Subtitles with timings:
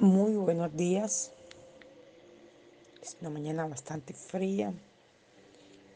[0.00, 1.30] Muy buenos días.
[3.02, 4.72] Es una mañana bastante fría,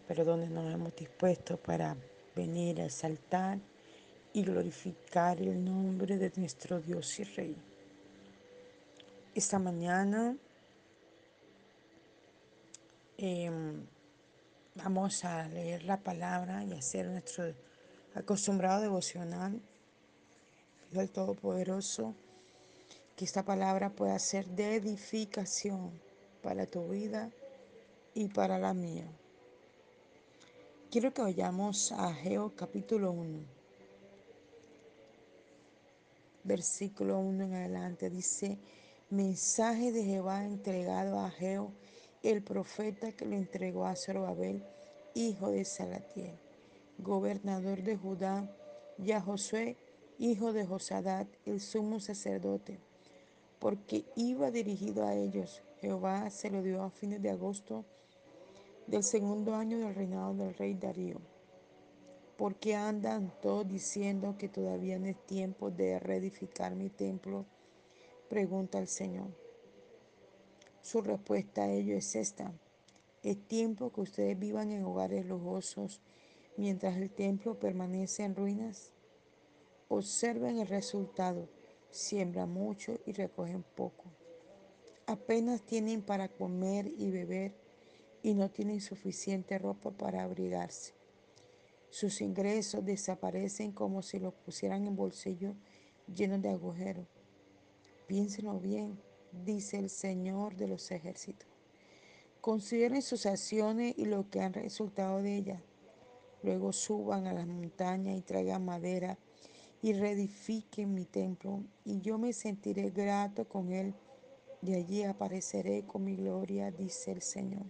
[0.07, 1.97] pero donde nos hemos dispuesto para
[2.37, 3.59] venir a exaltar
[4.35, 7.57] y glorificar el nombre de nuestro Dios y Rey.
[9.35, 10.37] Esta mañana
[13.17, 13.51] eh,
[14.75, 17.55] vamos a leer la palabra y hacer nuestro
[18.15, 19.63] acostumbrado devocional.
[20.95, 22.15] Al Todopoderoso
[23.17, 25.93] que esta palabra pueda ser de edificación
[26.43, 27.31] para tu vida
[28.13, 29.07] y para la mía.
[30.91, 33.39] Quiero que vayamos a Ageo capítulo 1,
[36.43, 38.11] versículo 1 en adelante.
[38.11, 38.59] Dice,
[39.11, 41.73] mensaje de Jehová entregado a Ageo,
[42.23, 44.65] el profeta que lo entregó a Zorobabel,
[45.15, 46.37] hijo de Salatiel,
[46.99, 48.51] gobernador de Judá,
[48.99, 49.77] y a Josué,
[50.19, 52.79] hijo de Josadat, el sumo sacerdote
[53.59, 55.63] porque iba dirigido a ellos.
[55.81, 57.85] Jehová se lo dio a fines de agosto
[58.87, 61.21] del segundo año del reinado del rey Darío.
[62.37, 67.47] porque andan todos diciendo que todavía no es tiempo de reedificar mi templo?
[68.29, 69.29] Pregunta el Señor.
[70.83, 72.53] Su respuesta a ello es esta.
[73.23, 76.01] Es tiempo que ustedes vivan en hogares lujosos
[76.57, 78.93] mientras el templo permanece en ruinas.
[79.89, 81.49] Observen el resultado
[81.95, 84.05] siembran mucho y recogen poco.
[85.07, 87.55] Apenas tienen para comer y beber
[88.23, 90.93] y no tienen suficiente ropa para abrigarse.
[91.91, 95.55] Sus ingresos desaparecen como si los pusieran en bolsillos
[96.13, 97.07] llenos de agujeros.
[98.09, 98.99] Piénsenlo bien,
[99.45, 101.49] dice el Señor de los ejércitos.
[102.41, 105.63] Consideren sus acciones y lo que han resultado de ellas.
[106.43, 109.17] Luego suban a las montañas y traigan madera
[109.85, 113.93] y reedifiquen mi templo, y yo me sentiré grato con él,
[114.63, 117.67] y allí apareceré con mi gloria, dice el Señor.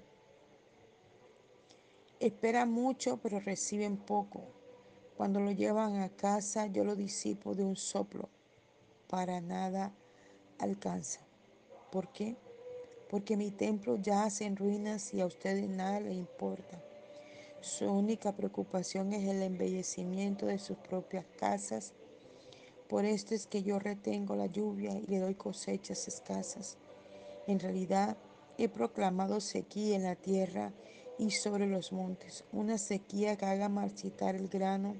[2.20, 4.44] Esperan mucho, pero reciben poco.
[5.16, 8.28] Cuando lo llevan a casa, yo lo disipo de un soplo.
[9.08, 9.92] Para nada
[10.60, 11.18] alcanza.
[11.90, 12.36] ¿Por qué?
[13.10, 16.80] Porque mi templo yace en ruinas y a ustedes nada les importa.
[17.60, 21.92] Su única preocupación es el embellecimiento de sus propias casas
[22.94, 26.78] por esto es que yo retengo la lluvia y le doy cosechas escasas.
[27.48, 28.16] En realidad
[28.56, 30.72] he proclamado sequía en la tierra
[31.18, 34.94] y sobre los montes, una sequía que haga marchitar el grano,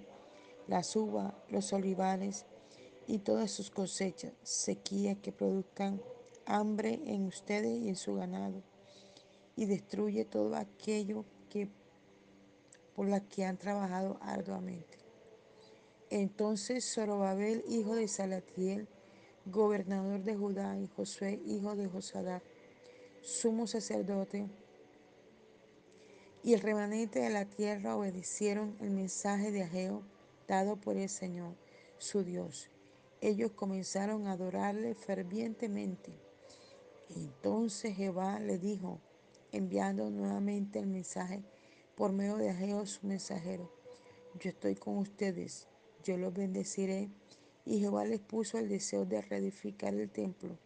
[0.67, 2.47] las uvas, los olivares
[3.07, 6.03] y todas sus cosechas, sequía que produzcan
[6.47, 8.61] hambre en ustedes y en su ganado,
[9.55, 11.69] y destruye todo aquello que
[12.97, 15.04] por la que han trabajado arduamente.
[16.11, 18.89] Entonces Zorobabel, hijo de Salatiel,
[19.47, 22.43] gobernador de Judá, y Josué, hijo de Josadat,
[23.23, 24.49] sumo sacerdote,
[26.43, 30.03] y el remanente de la tierra obedecieron el mensaje de Ageo
[30.47, 31.55] dado por el Señor,
[31.97, 32.69] su Dios.
[33.23, 36.13] Ellos comenzaron a adorarle fervientemente.
[37.17, 39.01] Entonces Jehová le dijo,
[39.53, 41.43] enviando nuevamente el mensaje
[41.95, 43.73] por medio de Ageo, su mensajero,
[44.39, 45.67] yo estoy con ustedes
[46.05, 47.11] yo los bendeciré.
[47.67, 50.59] Y Jehová les puso el deseo de reedificar el templo.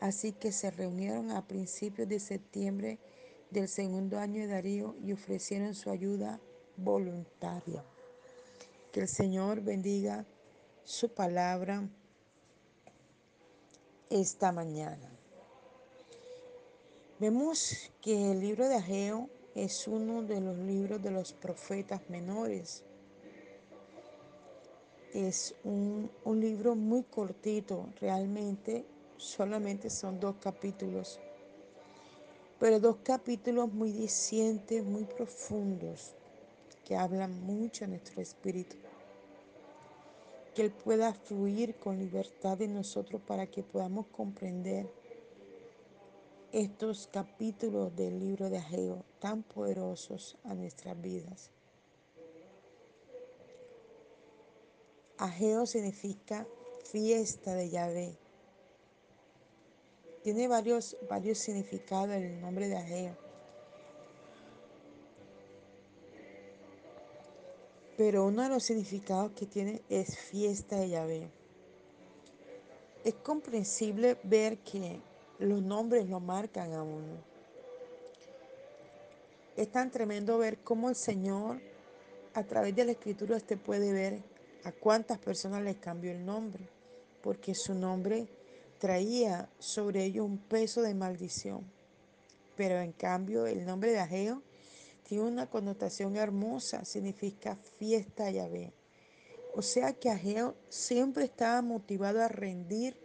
[0.00, 2.98] Así que se reunieron a principios de septiembre
[3.50, 6.40] del segundo año de Darío y ofrecieron su ayuda
[6.76, 7.84] voluntaria.
[8.92, 10.26] Que el Señor bendiga
[10.84, 11.88] su palabra
[14.10, 15.10] esta mañana.
[17.18, 22.84] Vemos que el libro de Ageo es uno de los libros de los profetas menores
[25.16, 28.84] es un, un, libro muy cortito, realmente
[29.16, 31.18] solamente son dos capítulos,
[32.60, 36.12] pero dos capítulos muy dicientes, muy profundos,
[36.84, 38.76] que hablan mucho a nuestro espíritu.
[40.54, 44.86] Que Él pueda fluir con libertad en nosotros para que podamos comprender
[46.52, 51.55] estos capítulos del libro de Ageo tan poderosos a nuestras vidas.
[55.18, 56.46] Ageo significa
[56.84, 58.16] fiesta de Yahvé.
[60.22, 63.16] Tiene varios, varios significados el nombre de Ageo.
[67.96, 71.30] Pero uno de los significados que tiene es fiesta de Yahvé.
[73.04, 75.00] Es comprensible ver que
[75.38, 77.36] los nombres lo marcan a uno.
[79.56, 81.58] Es tan tremendo ver cómo el Señor,
[82.34, 84.35] a través de la escritura, usted puede ver
[84.66, 86.68] a cuántas personas les cambió el nombre,
[87.22, 88.26] porque su nombre
[88.80, 91.64] traía sobre ellos un peso de maldición.
[92.56, 94.42] Pero en cambio el nombre de Ageo
[95.06, 98.72] tiene una connotación hermosa, significa fiesta Yahvé.
[99.54, 102.96] O sea que Ageo siempre estaba motivado a rendir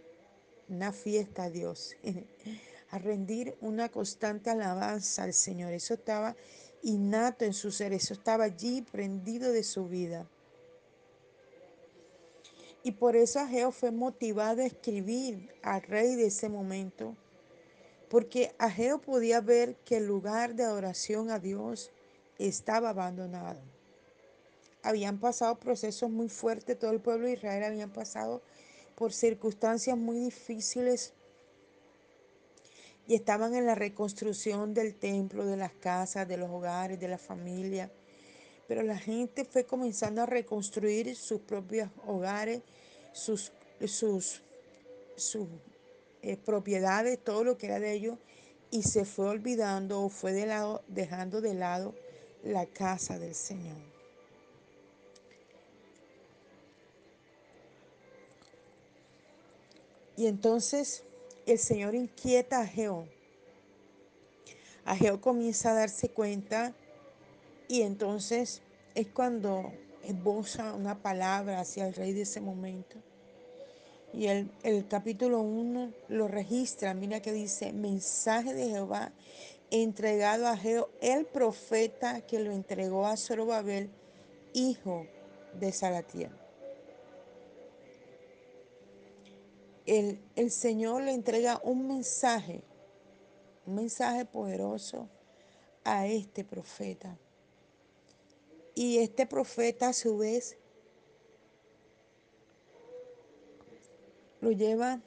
[0.67, 1.95] una fiesta a Dios,
[2.89, 5.73] a rendir una constante alabanza al Señor.
[5.73, 6.35] Eso estaba
[6.81, 10.27] innato en su ser, eso estaba allí prendido de su vida.
[12.83, 17.15] Y por eso Ageo fue motivado a escribir al rey de ese momento,
[18.09, 21.91] porque Ageo podía ver que el lugar de adoración a Dios
[22.39, 23.59] estaba abandonado.
[24.83, 28.41] Habían pasado procesos muy fuertes, todo el pueblo de Israel habían pasado
[28.95, 31.13] por circunstancias muy difíciles
[33.07, 37.17] y estaban en la reconstrucción del templo, de las casas, de los hogares, de la
[37.17, 37.91] familia.
[38.71, 42.61] Pero la gente fue comenzando a reconstruir sus propios hogares,
[43.11, 43.51] sus,
[43.85, 44.41] sus,
[45.17, 45.49] sus
[46.21, 48.17] eh, propiedades, todo lo que era de ellos,
[48.69, 51.93] y se fue olvidando o fue de lado, dejando de lado
[52.45, 53.75] la casa del Señor.
[60.15, 61.03] Y entonces
[61.45, 63.05] el Señor inquieta a Geo.
[64.85, 66.73] Ageo comienza a darse cuenta
[67.71, 68.61] y entonces
[68.95, 69.71] es cuando
[70.03, 72.97] esboza una palabra hacia el rey de ese momento.
[74.11, 74.49] Y el,
[74.89, 79.13] capítulo 1 lo registra, mira que dice, mensaje de Jehová
[79.69, 83.89] entregado a Geo, el profeta que lo entregó a Zorobabel,
[84.51, 85.07] hijo
[85.57, 86.31] de Salatiel.
[89.85, 92.63] El, el Señor le entrega un mensaje,
[93.65, 95.07] un mensaje poderoso
[95.85, 97.17] a este profeta.
[98.75, 100.57] Y este profeta a su vez
[104.39, 105.01] lo lleva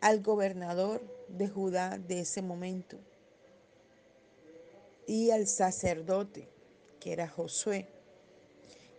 [0.00, 2.96] al gobernador de Judá de ese momento
[5.06, 6.48] y al sacerdote,
[7.00, 7.88] que era Josué.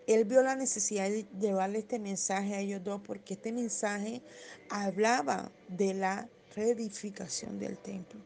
[0.06, 4.22] Él vio la necesidad de llevarle este mensaje a ellos dos porque este mensaje
[4.69, 8.19] hablaba de la reedificación del templo.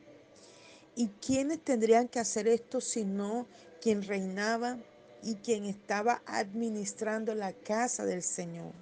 [0.95, 3.47] ¿Y quiénes tendrían que hacer esto si no
[3.81, 4.77] quien reinaba
[5.23, 8.73] y quien estaba administrando la casa del Señor?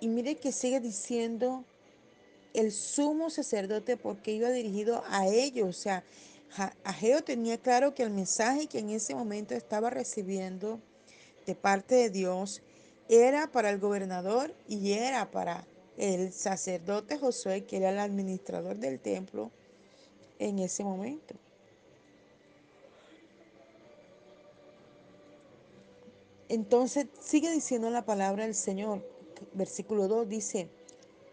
[0.00, 1.64] Y mire que sigue diciendo
[2.54, 5.68] el sumo sacerdote porque iba dirigido a ellos.
[5.68, 6.02] O sea,
[6.84, 10.80] Ageo tenía claro que el mensaje que en ese momento estaba recibiendo
[11.46, 12.62] de parte de Dios
[13.08, 15.64] era para el gobernador y era para
[15.96, 19.50] el sacerdote Josué, que era el administrador del templo
[20.38, 21.34] en ese momento.
[26.48, 29.02] Entonces sigue diciendo la palabra del Señor.
[29.54, 30.68] Versículo 2 dice,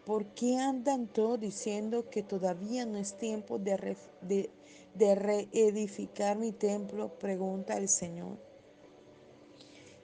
[0.06, 3.96] ¿por qué andan todos diciendo que todavía no es tiempo de,
[4.94, 7.10] de reedificar mi templo?
[7.18, 8.38] Pregunta el Señor.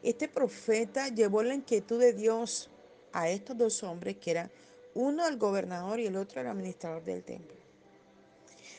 [0.03, 2.70] Este profeta llevó la inquietud de Dios
[3.12, 4.50] a estos dos hombres, que eran
[4.97, 7.56] uno el gobernador y el otro el administrador del templo.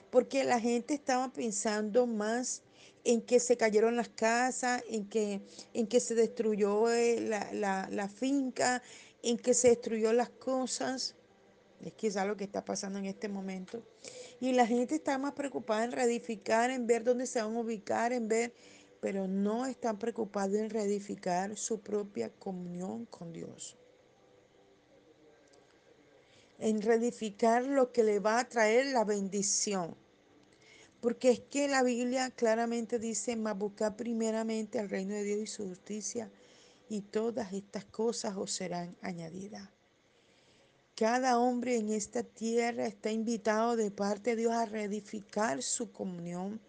[0.10, 2.64] Porque la gente estaba pensando más
[3.04, 5.42] en que se cayeron las casas, en que,
[5.74, 8.82] en que se destruyó eh, la, la, la finca,
[9.22, 11.16] en que se destruyó las cosas.
[11.84, 13.84] Es quizá lo que está pasando en este momento.
[14.40, 18.12] Y la gente está más preocupada en reedificar, en ver dónde se van a ubicar,
[18.12, 18.54] en ver,
[19.00, 23.77] pero no están preocupados en reedificar su propia comunión con Dios
[26.60, 29.96] en reedificar lo que le va a traer la bendición.
[31.00, 35.48] Porque es que la Biblia claramente dice, más buscar primeramente el reino de Dios y
[35.48, 36.32] su justicia,
[36.90, 39.70] y todas estas cosas os serán añadidas.
[40.96, 46.60] Cada hombre en esta tierra está invitado de parte de Dios a reedificar su comunión,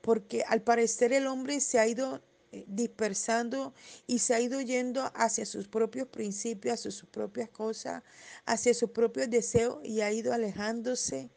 [0.00, 2.22] porque al parecer el hombre se ha ido
[2.66, 3.74] dispersando
[4.06, 8.02] y se ha ido yendo hacia sus propios principios, hacia sus propias cosas,
[8.46, 11.30] hacia sus propios deseos y ha ido alejándose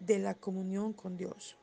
[0.00, 1.56] de la comunión con Dios.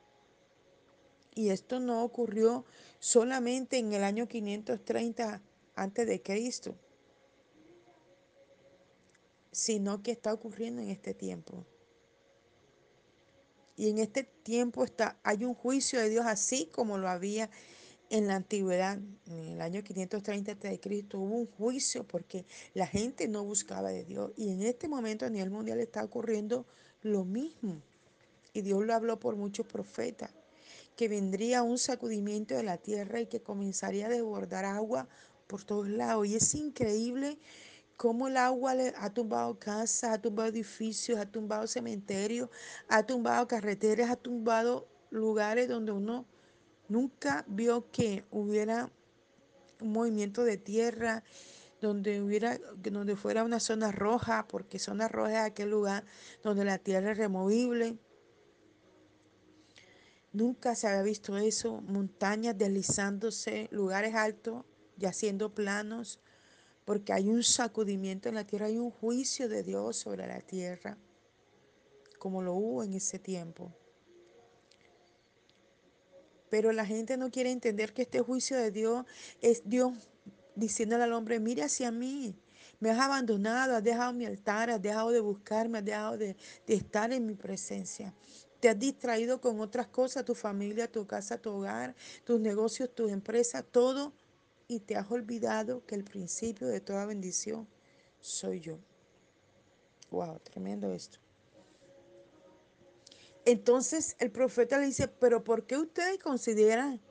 [1.36, 2.66] Y esto no ocurrió
[3.00, 5.42] solamente en el año 530
[5.76, 6.76] antes de Cristo,
[9.52, 11.66] sino que está ocurriendo en este tiempo.
[13.76, 17.50] Y en este tiempo está, hay un juicio de Dios así como lo había
[18.10, 23.28] en la antigüedad, en el año 530 de Cristo, hubo un juicio porque la gente
[23.28, 24.32] no buscaba de Dios.
[24.36, 26.66] Y en este momento a nivel mundial está ocurriendo
[27.02, 27.82] lo mismo.
[28.54, 30.32] Y Dios lo habló por muchos profetas,
[30.96, 35.08] que vendría un sacudimiento de la tierra y que comenzaría a desbordar agua
[35.48, 36.28] por todos lados.
[36.28, 37.40] Y es increíble
[37.98, 42.50] cómo el agua ha tumbado casas, ha tumbado edificios, ha tumbado cementerios,
[42.88, 46.26] ha tumbado carreteras, ha tumbado lugares donde uno
[46.88, 48.92] nunca vio que hubiera
[49.80, 51.24] un movimiento de tierra,
[51.82, 56.06] donde hubiera, donde fuera una zona roja, porque zona roja es aquel lugar
[56.42, 57.98] donde la tierra es removible.
[60.32, 64.66] Nunca se había visto eso, montañas deslizándose, lugares altos
[64.98, 66.20] ya siendo planos,
[66.86, 70.98] porque hay un sacudimiento en la tierra, hay un juicio de Dios sobre la tierra,
[72.18, 73.74] como lo hubo en ese tiempo.
[76.54, 79.08] Pero la gente no quiere entender que este juicio de Dios
[79.42, 79.92] es Dios
[80.54, 82.36] diciéndole al hombre, mire hacia mí,
[82.80, 86.36] me has abandonado, has dejado mi altar, has dejado de buscarme, has dejado de,
[86.68, 88.14] de estar en mi presencia.
[88.60, 93.12] Te has distraído con otras cosas, tu familia, tu casa, tu hogar, tus negocios, tus
[93.12, 94.14] empresas, todo,
[94.68, 97.68] y te has olvidado que el principio de toda bendición
[98.20, 98.78] soy yo.
[100.12, 101.23] Wow, tremendo esto.
[103.46, 107.02] Entonces el profeta le dice, pero ¿por qué ustedes consideran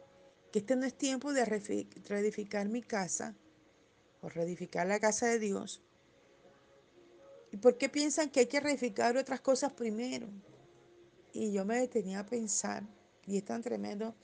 [0.50, 3.34] que este no es tiempo de reedificar mi casa
[4.22, 5.82] o reedificar la casa de Dios?
[7.50, 10.26] ¿Y por qué piensan que hay que reedificar otras cosas primero?
[11.34, 12.82] Y yo me detenía a pensar,
[13.26, 14.14] y es tan tremendo,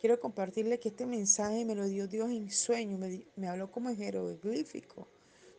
[0.00, 3.90] quiero compartirle que este mensaje me lo dio Dios en sueño, me, me habló como
[3.90, 5.06] en jeroglífico,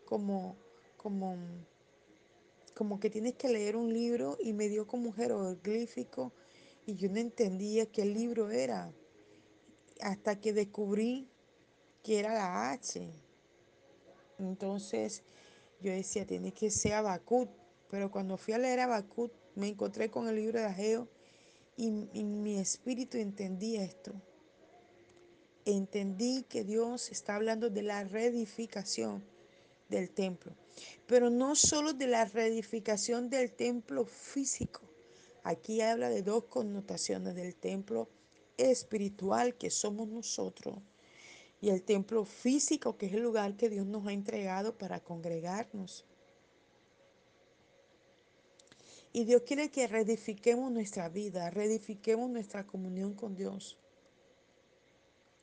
[0.06, 0.58] como,
[0.98, 1.38] como,
[2.76, 6.34] como que tienes que leer un libro y me dio como un jeroglífico
[6.86, 8.94] y yo no entendía qué libro era
[10.02, 11.28] hasta que descubrí
[12.04, 13.10] que era la H.
[14.38, 15.24] Entonces
[15.80, 17.50] yo decía, tiene que ser Abacut.
[17.90, 21.08] Pero cuando fui a leer Abacut, me encontré con el libro de Ageo
[21.78, 24.12] y, y mi espíritu entendí esto.
[25.64, 29.24] Entendí que Dios está hablando de la reedificación
[29.88, 30.65] del templo.
[31.08, 34.82] Pero no solo de la reedificación del templo físico.
[35.44, 38.10] Aquí habla de dos connotaciones del templo
[38.58, 40.80] espiritual que somos nosotros
[41.62, 46.06] y el templo físico que es el lugar que Dios nos ha entregado para congregarnos.
[49.14, 53.78] Y Dios quiere que reedifiquemos nuestra vida, reedifiquemos nuestra comunión con Dios.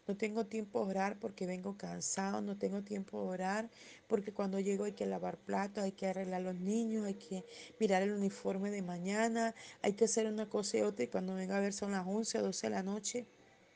[0.09, 3.71] No tengo tiempo de orar porque vengo cansado, no tengo tiempo de orar
[4.09, 7.44] porque cuando llego hay que lavar platos, hay que arreglar a los niños, hay que
[7.78, 11.54] mirar el uniforme de mañana, hay que hacer una cosa y otra y cuando vengo
[11.54, 13.26] a ver son las 11 o 12 de la noche.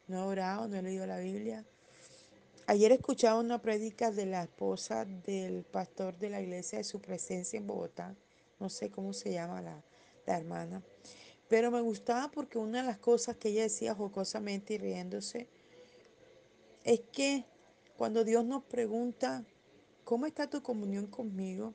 [0.09, 1.65] No he orado, no he leído la Biblia.
[2.67, 7.57] Ayer escuchaba una prédica de la esposa del pastor de la iglesia de su presencia
[7.57, 8.17] en Bogotá.
[8.59, 9.81] No sé cómo se llama la,
[10.27, 10.83] la hermana.
[11.49, 15.47] Pero me gustaba porque una de las cosas que ella decía jocosamente y riéndose
[16.87, 17.45] es que
[17.97, 19.45] cuando Dios nos pregunta,
[20.05, 21.75] ¿cómo está tu comunión conmigo?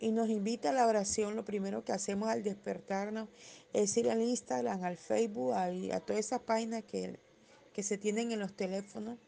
[0.00, 3.28] Y nos invita a la oración, lo primero que hacemos al despertarnos
[3.74, 7.18] es ir al Instagram, al Facebook, a, a todas esas páginas que,
[7.74, 9.18] que se tienen en los teléfonos.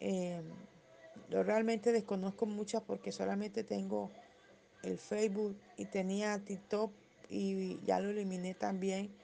[0.00, 0.42] Eh,
[1.30, 4.10] yo realmente desconozco muchas porque solamente tengo
[4.82, 6.90] el Facebook y tenía TikTok
[7.28, 9.14] y ya lo eliminé también.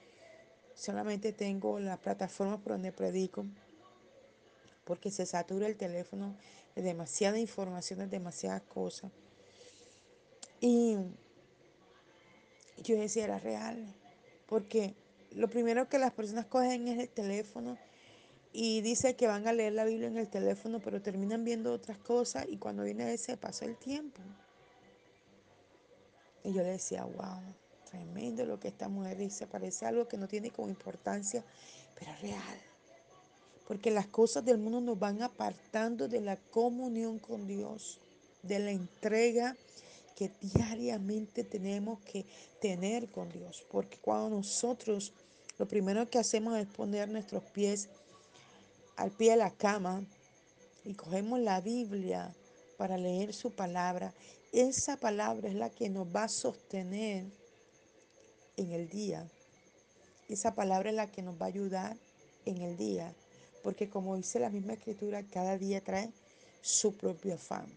[0.73, 3.45] Solamente tengo las plataformas por donde predico
[4.89, 6.35] porque se satura el teléfono
[6.75, 9.11] de demasiada información, de demasiadas cosas.
[10.61, 10.97] Y
[12.81, 13.85] yo decía, era real,
[14.47, 14.95] porque
[15.35, 17.77] lo primero que las personas cogen es el teléfono
[18.51, 21.99] y dice que van a leer la Biblia en el teléfono, pero terminan viendo otras
[21.99, 24.23] cosas y cuando viene ese pasó el tiempo.
[26.43, 27.43] Y yo le decía, wow,
[27.91, 31.43] tremendo lo que esta mujer dice, parece algo que no tiene como importancia,
[31.93, 32.68] pero es real
[33.69, 37.99] porque las cosas del mundo nos van apartando de la comunión con Dios,
[38.41, 39.55] de la entrega
[40.15, 42.25] que diariamente tenemos que
[42.59, 45.13] tener con Dios, porque cuando nosotros
[45.59, 47.89] lo primero que hacemos es poner nuestros pies
[48.95, 50.03] al pie de la cama
[50.83, 52.33] y cogemos la Biblia
[52.75, 54.15] para leer su palabra,
[54.51, 57.27] esa palabra es la que nos va a sostener
[58.57, 59.29] en el día.
[60.27, 61.97] Esa palabra es la que nos va a ayudar
[62.45, 63.13] en el día
[63.63, 66.11] porque como dice la misma escritura, cada día trae
[66.61, 67.67] su propio afán.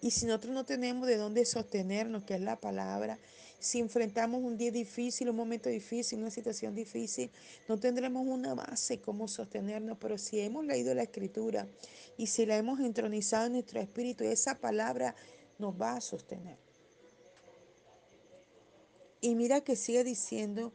[0.00, 3.18] Y si nosotros no tenemos de dónde sostenernos, que es la palabra,
[3.58, 7.30] si enfrentamos un día difícil, un momento difícil, una situación difícil,
[7.68, 11.66] no tendremos una base como sostenernos, pero si hemos leído la escritura
[12.16, 15.16] y si la hemos entronizado en nuestro espíritu, esa palabra
[15.58, 16.56] nos va a sostener.
[19.20, 20.72] Y mira que sigue diciendo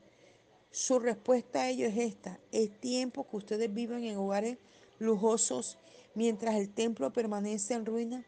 [0.74, 2.39] Su respuesta a ello es esta.
[2.51, 4.58] Es tiempo que ustedes vivan en hogares
[4.98, 5.77] lujosos
[6.15, 8.25] mientras el templo permanece en ruina.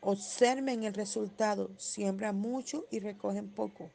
[0.00, 1.68] Observen el resultado.
[1.78, 3.90] Siembran mucho y recogen poco.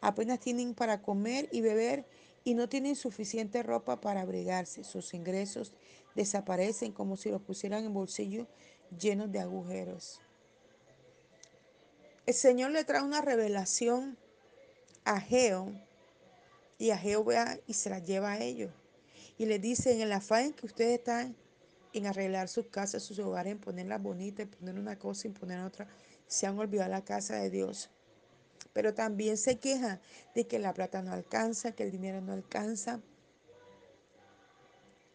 [0.00, 2.06] Apenas tienen para comer y beber
[2.42, 4.82] y no tienen suficiente ropa para abrigarse.
[4.82, 5.74] Sus ingresos
[6.14, 8.46] desaparecen como si los pusieran en bolsillos
[8.98, 10.22] llenos de agujeros.
[12.24, 14.16] El Señor le trae una revelación
[15.04, 15.70] a Geo
[16.78, 18.72] y a Jehová y se la lleva a ellos.
[19.38, 21.36] Y le dice, en el afán que ustedes están
[21.92, 25.60] en arreglar sus casas, sus hogares, en ponerlas bonitas, en poner una cosa y poner
[25.60, 25.88] otra,
[26.26, 27.90] se han olvidado la casa de Dios.
[28.72, 30.00] Pero también se queja
[30.34, 33.00] de que la plata no alcanza, que el dinero no alcanza.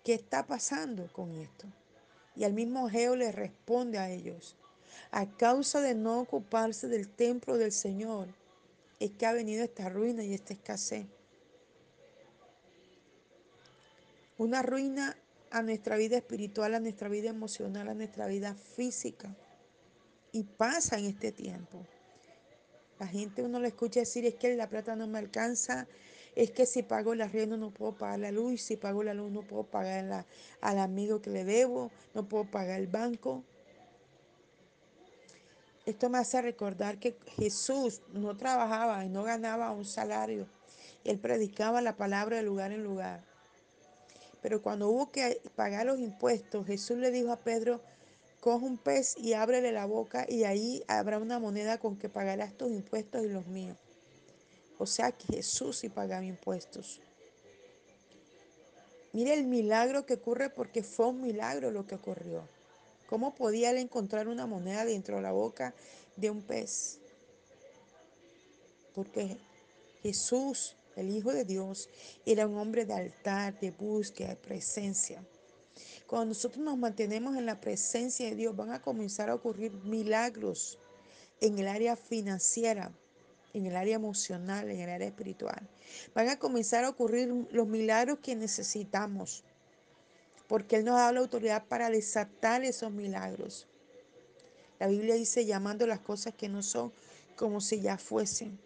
[0.03, 1.67] ¿Qué está pasando con esto?
[2.35, 4.55] Y al mismo Geo le responde a ellos,
[5.11, 8.29] a causa de no ocuparse del templo del Señor,
[8.99, 11.05] es que ha venido esta ruina y esta escasez.
[14.41, 15.15] Una ruina
[15.51, 19.35] a nuestra vida espiritual, a nuestra vida emocional, a nuestra vida física.
[20.31, 21.85] Y pasa en este tiempo.
[22.99, 25.87] La gente uno le escucha decir es que la plata no me alcanza,
[26.35, 29.31] es que si pago el arriendo no puedo pagar la luz, si pago la luz
[29.31, 30.25] no puedo pagar la,
[30.59, 33.43] al amigo que le debo, no puedo pagar el banco.
[35.85, 40.47] Esto me hace recordar que Jesús no trabajaba y no ganaba un salario.
[41.03, 43.30] Él predicaba la palabra de lugar en lugar.
[44.41, 47.81] Pero cuando hubo que pagar los impuestos, Jesús le dijo a Pedro,
[48.39, 52.57] coge un pez y ábrele la boca y ahí habrá una moneda con que pagarás
[52.57, 53.77] tus impuestos y los míos.
[54.79, 56.99] O sea que Jesús sí pagaba impuestos.
[59.13, 62.47] Mire el milagro que ocurre porque fue un milagro lo que ocurrió.
[63.07, 65.75] ¿Cómo podía él encontrar una moneda dentro de la boca
[66.15, 66.97] de un pez?
[68.95, 69.37] Porque
[70.01, 71.89] Jesús el Hijo de Dios,
[72.25, 75.23] era un hombre de altar, de búsqueda, de presencia.
[76.05, 80.77] Cuando nosotros nos mantenemos en la presencia de Dios, van a comenzar a ocurrir milagros
[81.39, 82.91] en el área financiera,
[83.53, 85.69] en el área emocional, en el área espiritual.
[86.13, 89.43] Van a comenzar a ocurrir los milagros que necesitamos,
[90.47, 93.67] porque Él nos ha dado la autoridad para desatar esos milagros.
[94.79, 96.91] La Biblia dice llamando las cosas que no son
[97.35, 98.59] como si ya fuesen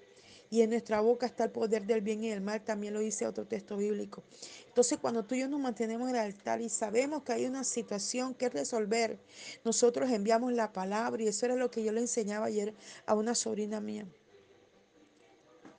[0.50, 3.28] y en nuestra boca está el poder del bien y del mal, también lo dice
[3.28, 4.24] otro texto bíblico.
[4.68, 7.64] Entonces, cuando tú y yo nos mantenemos en el altar y sabemos que hay una
[7.64, 9.20] situación que resolver,
[9.64, 12.74] nosotros enviamos la palabra y eso era lo que yo le enseñaba ayer
[13.06, 14.08] a una sobrina mía.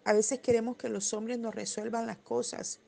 [0.04, 2.80] A veces queremos que los hombres nos resuelvan las cosas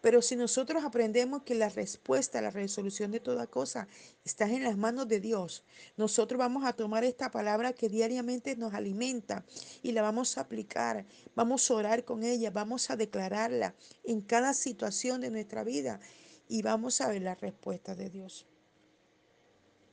[0.00, 3.88] pero si nosotros aprendemos que la respuesta, la resolución de toda cosa
[4.24, 5.64] está en las manos de Dios,
[5.96, 9.44] nosotros vamos a tomar esta palabra que diariamente nos alimenta
[9.82, 14.54] y la vamos a aplicar, vamos a orar con ella, vamos a declararla en cada
[14.54, 16.00] situación de nuestra vida
[16.48, 18.49] y vamos a ver la respuesta de Dios.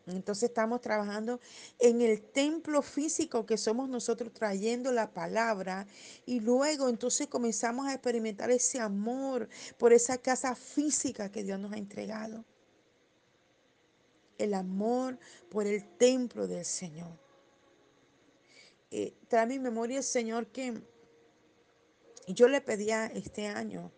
[0.08, 1.39] Entonces estamos trabajando
[1.80, 5.86] en el templo físico que somos nosotros trayendo la palabra
[6.26, 11.74] y luego entonces comenzamos a experimentar ese amor por esa casa física que Dios nos
[11.74, 12.46] ha entregado.
[14.38, 17.20] El amor por el templo del Señor.
[18.91, 20.82] Eh, trae mi memoria el Señor que
[22.28, 23.91] yo le pedía este año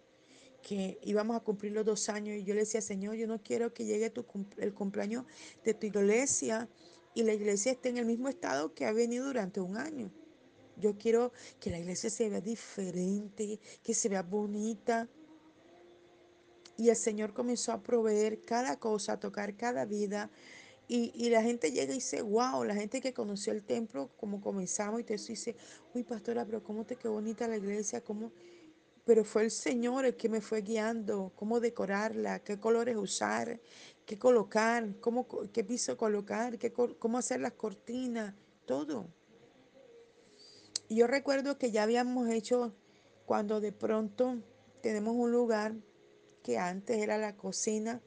[0.62, 3.74] que íbamos a cumplir los dos años y yo le decía, Señor, yo no quiero
[3.74, 4.26] que llegue tu,
[4.58, 5.26] el cumpleaños
[5.64, 6.70] de tu iglesia
[7.14, 10.12] y la iglesia esté en el mismo estado que ha venido durante un año.
[10.78, 15.10] Yo quiero que la iglesia se vea diferente, que se vea bonita.
[16.78, 20.32] Y el Señor comenzó a proveer cada cosa, a tocar cada vida.
[20.88, 24.42] Y, y, la gente llega y dice, wow, la gente que conoció el templo, como
[24.42, 25.56] comenzamos, y te dice,
[25.94, 28.32] uy, pastora, pero cómo te quedó bonita la iglesia, cómo
[29.10, 33.60] pero fue el Señor el que me fue guiando, cómo decorarla, qué colores usar,
[34.06, 38.36] qué colocar, cómo, qué piso colocar, qué, cómo hacer las cortinas,
[38.68, 39.08] todo.
[40.92, 42.76] Yo recuerdo que ya habíamos hecho
[43.26, 44.44] cuando de pronto
[44.84, 45.74] tenemos un lugar
[46.44, 48.04] que antes era la cocina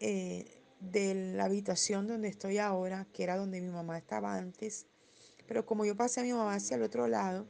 [0.00, 4.84] eh, de la habitación donde estoy ahora, que era donde mi mamá estaba antes,
[5.46, 7.46] pero como yo pasé a mi mamá hacia el otro lado,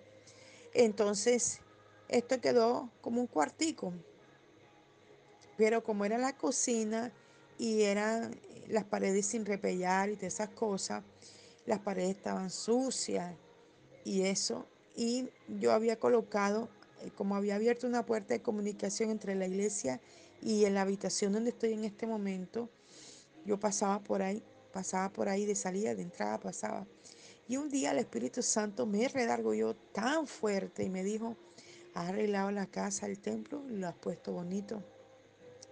[0.72, 1.62] entonces
[2.10, 3.92] esto quedó como un cuartico.
[5.56, 7.12] Pero como era la cocina
[7.56, 8.34] y eran
[8.68, 11.04] las paredes sin repellar y de esas cosas,
[11.66, 13.34] las paredes estaban sucias
[14.04, 14.66] y eso.
[14.96, 15.28] Y
[15.60, 16.68] yo había colocado,
[17.02, 20.00] eh, como había abierto una puerta de comunicación entre la iglesia
[20.42, 22.68] y en la habitación donde estoy en este momento,
[23.44, 24.42] yo pasaba por ahí,
[24.72, 26.86] pasaba por ahí de salida, de entrada, pasaba.
[27.50, 29.08] Y un día el Espíritu Santo me
[29.56, 31.36] yo tan fuerte y me dijo,
[31.94, 34.82] has arreglado la casa, el templo lo has puesto bonito.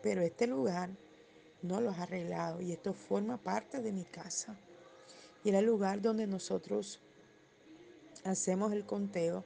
[0.02, 0.90] Pero este lugar
[1.62, 4.56] no lo has arreglado y esto forma parte de mi casa.
[5.44, 7.00] Y era el lugar donde nosotros
[8.24, 9.44] hacemos el conteo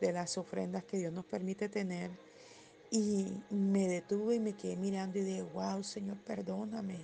[0.00, 2.10] de las ofrendas que Dios nos permite tener.
[2.90, 6.98] Y me detuve y me quedé mirando y dije, wow, Señor, perdóname.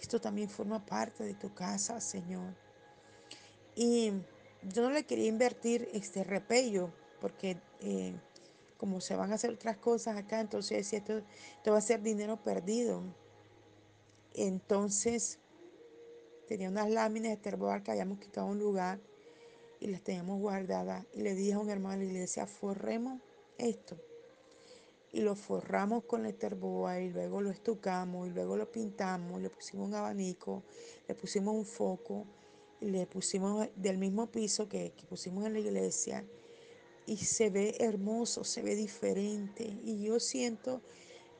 [0.00, 2.54] Esto también forma parte de tu casa, Señor.
[3.76, 4.12] Y
[4.62, 6.90] yo no le quería invertir este repello,
[7.22, 8.14] porque eh,
[8.76, 11.18] como se van a hacer otras cosas acá, entonces decía, esto,
[11.56, 13.00] esto va a ser dinero perdido.
[14.34, 15.38] Entonces
[16.48, 18.98] tenía unas láminas de terboar que habíamos quitado un lugar
[19.78, 21.06] y las teníamos guardadas.
[21.14, 23.20] Y le dije a un hermano de la iglesia, forremos
[23.56, 23.96] esto.
[25.12, 29.48] Y lo forramos con el terboa y luego lo estucamos y luego lo pintamos, le
[29.48, 30.64] pusimos un abanico,
[31.06, 32.26] le pusimos un foco
[32.80, 36.24] y le pusimos del mismo piso que, que pusimos en la iglesia
[37.06, 39.64] y se ve hermoso, se ve diferente.
[39.84, 40.80] Y yo siento,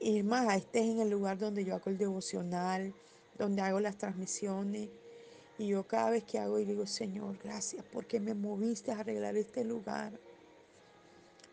[0.01, 2.95] y es más, este es en el lugar donde yo hago el devocional,
[3.39, 4.89] donde hago las transmisiones.
[5.59, 9.37] Y yo cada vez que hago y digo, Señor, gracias porque me moviste a arreglar
[9.37, 10.13] este lugar.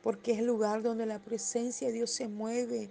[0.02, 2.90] Porque es el lugar donde la presencia de Dios se mueve.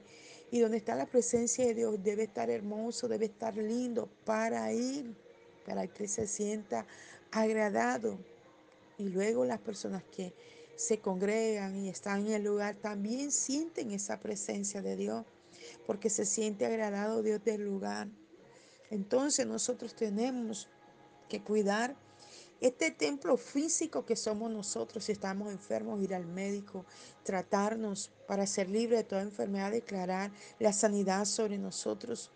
[0.50, 5.14] Y donde está la presencia de Dios debe estar hermoso, debe estar lindo para ir,
[5.66, 6.87] para que se sienta
[7.31, 8.18] agradado.
[8.96, 10.33] Y luego las personas que
[10.79, 15.27] se congregan y están en el lugar también sienten esa presencia de Dios,
[15.87, 18.07] porque se siente agradado Dios del lugar.
[18.88, 20.69] Entonces nosotros tenemos
[21.29, 21.97] que cuidar
[22.61, 26.85] este templo físico que somos nosotros, si estamos enfermos, ir al médico,
[27.25, 32.31] tratarnos para ser libres de toda enfermedad, declarar la sanidad sobre nosotros.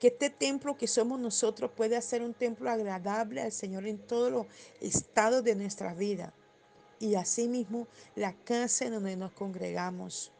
[0.00, 4.32] Que este templo que somos nosotros puede ser un templo agradable al Señor en todos
[4.32, 4.46] los
[4.80, 6.34] estados de nuestra vida.
[6.98, 10.32] Y asimismo la casa en donde nos congregamos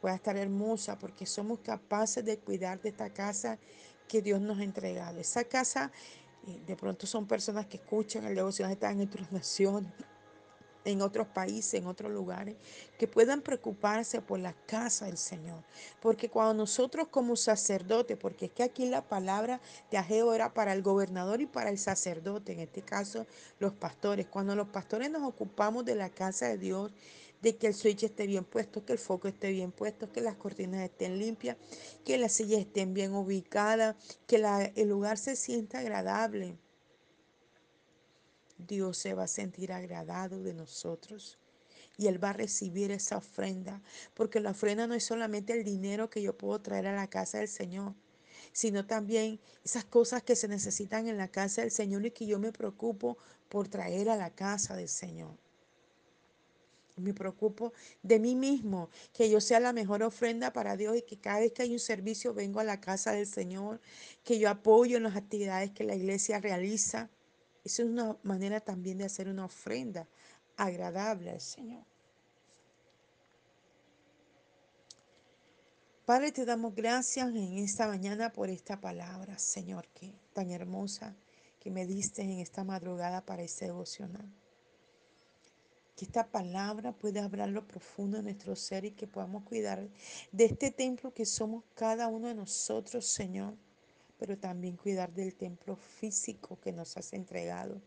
[0.00, 3.58] pueda estar hermosa porque somos capaces de cuidar de esta casa
[4.06, 5.18] que Dios nos ha entregado.
[5.20, 5.90] Esa casa,
[6.46, 9.92] eh, de pronto son personas que escuchan el devocional, están en otras naciones,
[10.88, 12.56] en otros países, en otros lugares,
[12.98, 15.62] que puedan preocuparse por la casa del Señor.
[16.00, 20.72] Porque cuando nosotros como sacerdote, porque es que aquí la palabra de Ageo era para
[20.72, 23.26] el gobernador y para el sacerdote, en este caso
[23.58, 26.92] los pastores, cuando los pastores nos ocupamos de la casa de Dios,
[27.42, 30.36] de que el switch esté bien puesto, que el foco esté bien puesto, que las
[30.36, 31.56] cortinas estén limpias,
[32.04, 33.94] que las sillas estén bien ubicadas,
[34.26, 34.42] que
[34.74, 36.58] el lugar se sienta agradable.
[38.58, 41.38] Dios se va a sentir agradado de nosotros
[41.96, 43.82] y Él va a recibir esa ofrenda,
[44.14, 47.38] porque la ofrenda no es solamente el dinero que yo puedo traer a la casa
[47.38, 47.94] del Señor,
[48.52, 52.38] sino también esas cosas que se necesitan en la casa del Señor y que yo
[52.38, 53.18] me preocupo
[53.48, 55.36] por traer a la casa del Señor.
[56.96, 61.18] Me preocupo de mí mismo, que yo sea la mejor ofrenda para Dios y que
[61.18, 63.80] cada vez que hay un servicio vengo a la casa del Señor,
[64.24, 67.10] que yo apoyo en las actividades que la iglesia realiza.
[67.68, 70.08] Es una manera también de hacer una ofrenda
[70.56, 71.84] agradable al Señor.
[76.06, 81.14] Padre, te damos gracias en esta mañana por esta palabra, Señor, que tan hermosa
[81.60, 84.32] que me diste en esta madrugada para este devocional.
[85.94, 89.86] Que esta palabra pueda hablar lo profundo de nuestro ser y que podamos cuidar
[90.32, 93.58] de este templo que somos cada uno de nosotros, Señor,
[94.18, 97.80] pero también cuidar del templo físico que nos has entregado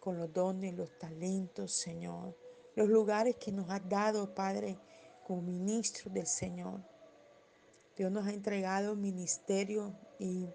[0.00, 2.36] con los dones, los talentos, Señor,
[2.74, 4.78] los lugares que nos has dado, Padre,
[5.26, 6.80] como ministro del Señor.
[7.96, 10.48] Dios nos ha entregado ministerio y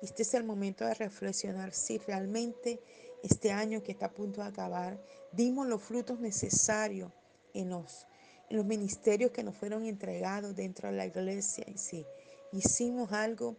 [0.00, 2.80] este es el momento de reflexionar si realmente
[3.22, 4.98] este año que está a punto de acabar
[5.32, 7.12] dimos los frutos necesarios
[7.52, 8.06] en los,
[8.48, 12.06] en los ministerios que nos fueron entregados dentro de la iglesia y si
[12.52, 13.56] hicimos algo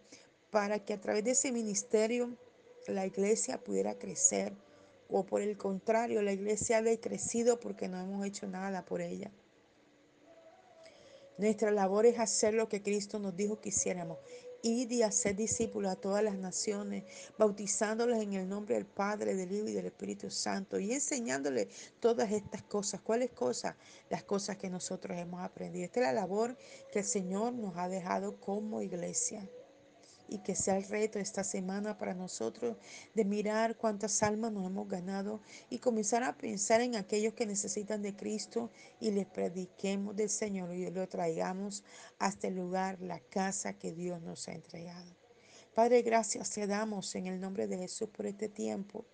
[0.50, 2.36] para que a través de ese ministerio
[2.86, 4.54] la iglesia pudiera crecer
[5.08, 9.30] o por el contrario la iglesia haya crecido porque no hemos hecho nada por ella.
[11.38, 14.18] Nuestra labor es hacer lo que Cristo nos dijo que hiciéramos.
[14.60, 17.04] Ir y hacer discípulos a todas las naciones,
[17.38, 21.68] bautizándoles en el nombre del Padre, del Hijo y del Espíritu Santo y enseñándoles
[22.00, 23.00] todas estas cosas.
[23.02, 23.76] ¿Cuáles cosas?
[24.10, 25.84] Las cosas que nosotros hemos aprendido.
[25.84, 26.56] Esta es la labor
[26.90, 29.48] que el Señor nos ha dejado como iglesia
[30.28, 32.76] y que sea el reto esta semana para nosotros
[33.14, 38.02] de mirar cuántas almas nos hemos ganado y comenzar a pensar en aquellos que necesitan
[38.02, 41.84] de Cristo y les prediquemos del Señor y lo traigamos
[42.18, 45.16] hasta el lugar, la casa que Dios nos ha entregado.
[45.74, 49.06] Padre, gracias te damos en el nombre de Jesús por este tiempo.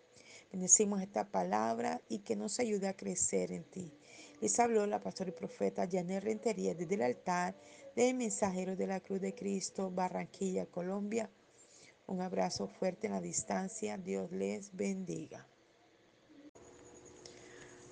[0.51, 3.93] Bendecimos esta palabra y que nos ayude a crecer en ti.
[4.41, 7.57] Les habló la pastora y profeta Janet Rentería desde el altar
[7.95, 11.31] del mensajero de la Cruz de Cristo, Barranquilla, Colombia.
[12.07, 13.97] Un abrazo fuerte en la distancia.
[13.97, 15.47] Dios les bendiga.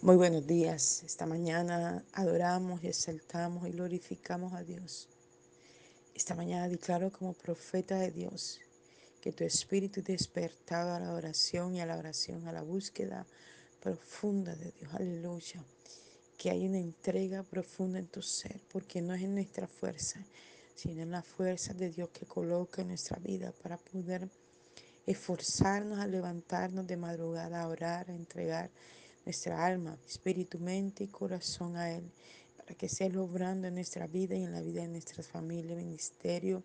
[0.02, 1.02] Muy buenos días.
[1.04, 5.08] Esta mañana adoramos y exaltamos y glorificamos a Dios.
[6.14, 8.60] Esta mañana declaro como profeta de Dios
[9.20, 13.24] que tu espíritu despertado a la oración y a la oración, a la búsqueda
[13.80, 14.92] profunda de Dios.
[14.94, 15.64] Aleluya.
[16.42, 20.18] Que hay una entrega profunda en tu ser, porque no es en nuestra fuerza,
[20.74, 24.28] sino en la fuerza de Dios que coloca en nuestra vida para poder
[25.06, 28.72] esforzarnos a levantarnos de madrugada, a orar, a entregar
[29.24, 32.10] nuestra alma, espíritu, mente y corazón a Él,
[32.56, 36.64] para que sea obrando en nuestra vida y en la vida de nuestras familias, ministerio,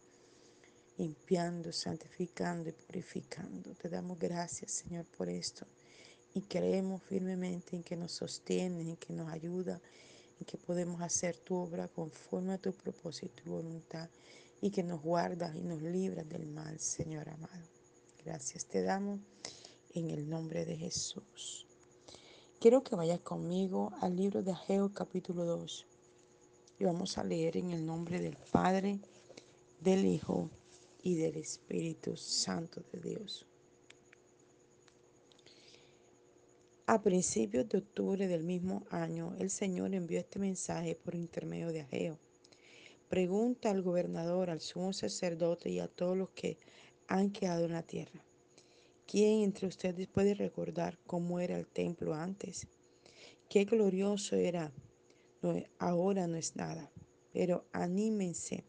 [0.98, 3.76] limpiando, santificando y purificando.
[3.76, 5.68] Te damos gracias, Señor, por esto.
[6.38, 9.82] Y creemos firmemente en que nos sostiene, en que nos ayuda,
[10.40, 14.08] en que podemos hacer tu obra conforme a tu propósito y voluntad,
[14.62, 17.66] y que nos guardas y nos libras del mal, Señor amado.
[18.24, 19.20] Gracias te damos
[19.96, 21.66] en el nombre de Jesús.
[22.60, 25.88] Quiero que vayas conmigo al libro de Ageo capítulo 2
[26.78, 29.00] y vamos a leer en el nombre del Padre,
[29.82, 30.52] del Hijo
[31.02, 33.48] y del Espíritu Santo de Dios.
[36.90, 41.82] A principios de octubre del mismo año, el Señor envió este mensaje por intermedio de
[41.82, 42.18] Ageo.
[43.10, 46.58] Pregunta al gobernador, al sumo sacerdote y a todos los que
[47.10, 48.24] han quedado en la tierra.
[49.06, 52.68] ¿Quién entre ustedes puede recordar cómo era el templo antes?
[53.50, 54.72] Qué glorioso era.
[55.42, 56.90] No, ahora no es nada.
[57.34, 58.64] Pero anímense,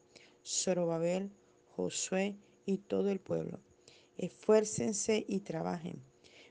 [0.45, 1.31] Zorobabel,
[1.77, 3.61] Josué y todo el pueblo.
[4.17, 6.03] Esfuércense y trabajen,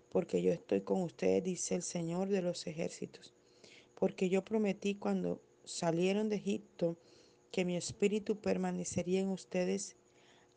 [0.10, 3.34] porque yo estoy con ustedes, dice el Señor de los ejércitos.
[3.96, 6.98] Porque yo prometí cuando salieron de Egipto
[7.52, 9.96] que mi espíritu permanecería en ustedes,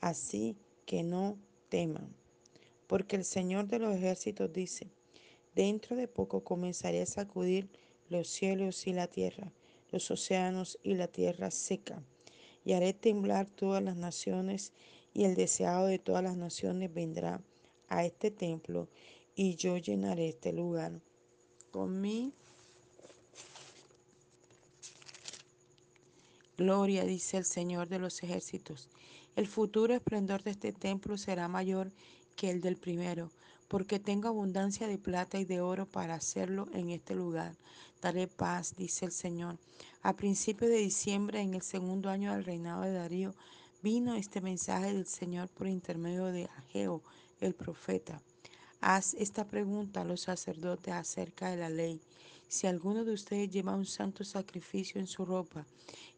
[0.01, 2.15] así que no teman.
[2.87, 4.89] Porque el Señor de los ejércitos dice,
[5.55, 7.69] dentro de poco comenzaré a sacudir
[8.09, 9.53] los cielos y la tierra,
[9.91, 12.03] los océanos y la tierra seca,
[12.65, 14.73] y haré temblar todas las naciones,
[15.15, 17.41] y el deseado de todas las naciones vendrá
[17.89, 18.89] a este templo,
[19.42, 21.00] y yo llenaré este lugar
[21.70, 22.35] con mi
[26.59, 28.90] gloria, dice el Señor de los ejércitos.
[29.37, 31.90] El futuro esplendor de este templo será mayor
[32.37, 33.31] que el del primero,
[33.68, 37.57] porque tengo abundancia de plata y de oro para hacerlo en este lugar.
[38.03, 39.57] Daré paz, dice el Señor.
[40.03, 43.35] A principios de diciembre, en el segundo año del reinado de Darío,
[43.83, 47.00] vino este mensaje del Señor por intermedio de Ageo,
[47.40, 48.20] el profeta.
[48.83, 52.01] Haz esta pregunta a los sacerdotes acerca de la ley.
[52.49, 55.66] Si alguno de ustedes lleva un santo sacrificio en su ropa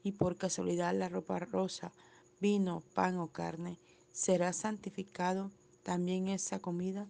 [0.05, 1.91] y por casualidad la ropa rosa,
[2.41, 3.79] vino, pan o carne,
[4.13, 5.51] ¿será santificado
[5.83, 7.09] también esa comida?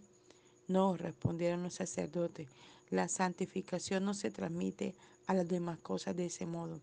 [0.69, 2.49] No, respondieron los sacerdotes,
[2.89, 4.95] la santificación no se transmite
[5.27, 6.81] a las demás cosas de ese modo.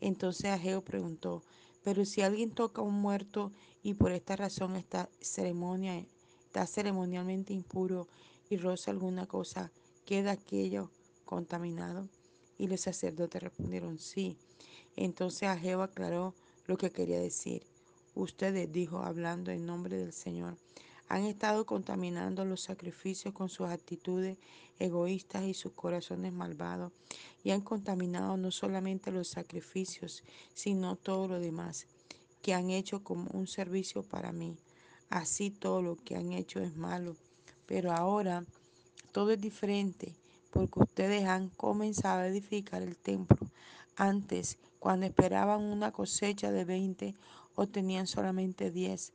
[0.00, 1.42] Entonces Ageo preguntó,
[1.84, 3.52] pero si alguien toca a un muerto
[3.82, 6.02] y por esta razón esta ceremonia
[6.56, 8.08] está ceremonialmente impuro
[8.48, 9.70] y roza alguna cosa,
[10.06, 10.90] ¿queda aquello
[11.26, 12.08] contaminado?
[12.56, 14.38] Y los sacerdotes respondieron, sí.
[14.96, 16.34] Entonces Ageo aclaró
[16.66, 17.62] lo que quería decir.
[18.14, 20.56] Ustedes, dijo, hablando en nombre del Señor,
[21.10, 24.38] han estado contaminando los sacrificios con sus actitudes
[24.78, 26.90] egoístas y sus corazones malvados,
[27.44, 31.86] y han contaminado no solamente los sacrificios, sino todo lo demás,
[32.40, 34.56] que han hecho como un servicio para mí.
[35.10, 37.16] Así todo lo que han hecho es malo,
[37.66, 38.44] pero ahora
[39.12, 40.14] todo es diferente,
[40.50, 43.38] porque ustedes han comenzado a edificar el templo.
[43.96, 47.14] Antes, cuando esperaban una cosecha de 20,
[47.54, 49.12] obtenían solamente 10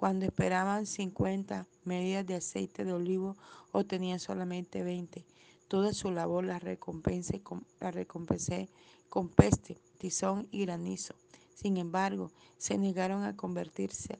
[0.00, 3.36] cuando esperaban 50 medidas de aceite de olivo,
[3.70, 5.26] obtenían solamente 20.
[5.68, 7.42] Toda su labor la recompensé,
[7.80, 8.70] la recompensé
[9.10, 11.16] con peste, tizón y granizo.
[11.54, 14.18] Sin embargo, se negaron a convertirse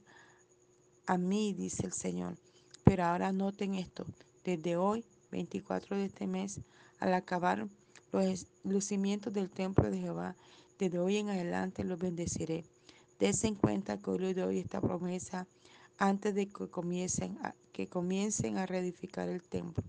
[1.11, 2.37] a mí, dice el Señor.
[2.85, 4.07] Pero ahora noten esto,
[4.45, 6.61] desde hoy, 24 de este mes,
[7.01, 7.67] al acabar
[8.13, 10.37] los, los cimientos del templo de Jehová,
[10.79, 12.65] desde hoy en adelante los bendeciré.
[13.19, 15.49] Dense en cuenta que hoy les doy esta promesa
[15.99, 19.83] antes de que comiencen a, que comiencen a reedificar el templo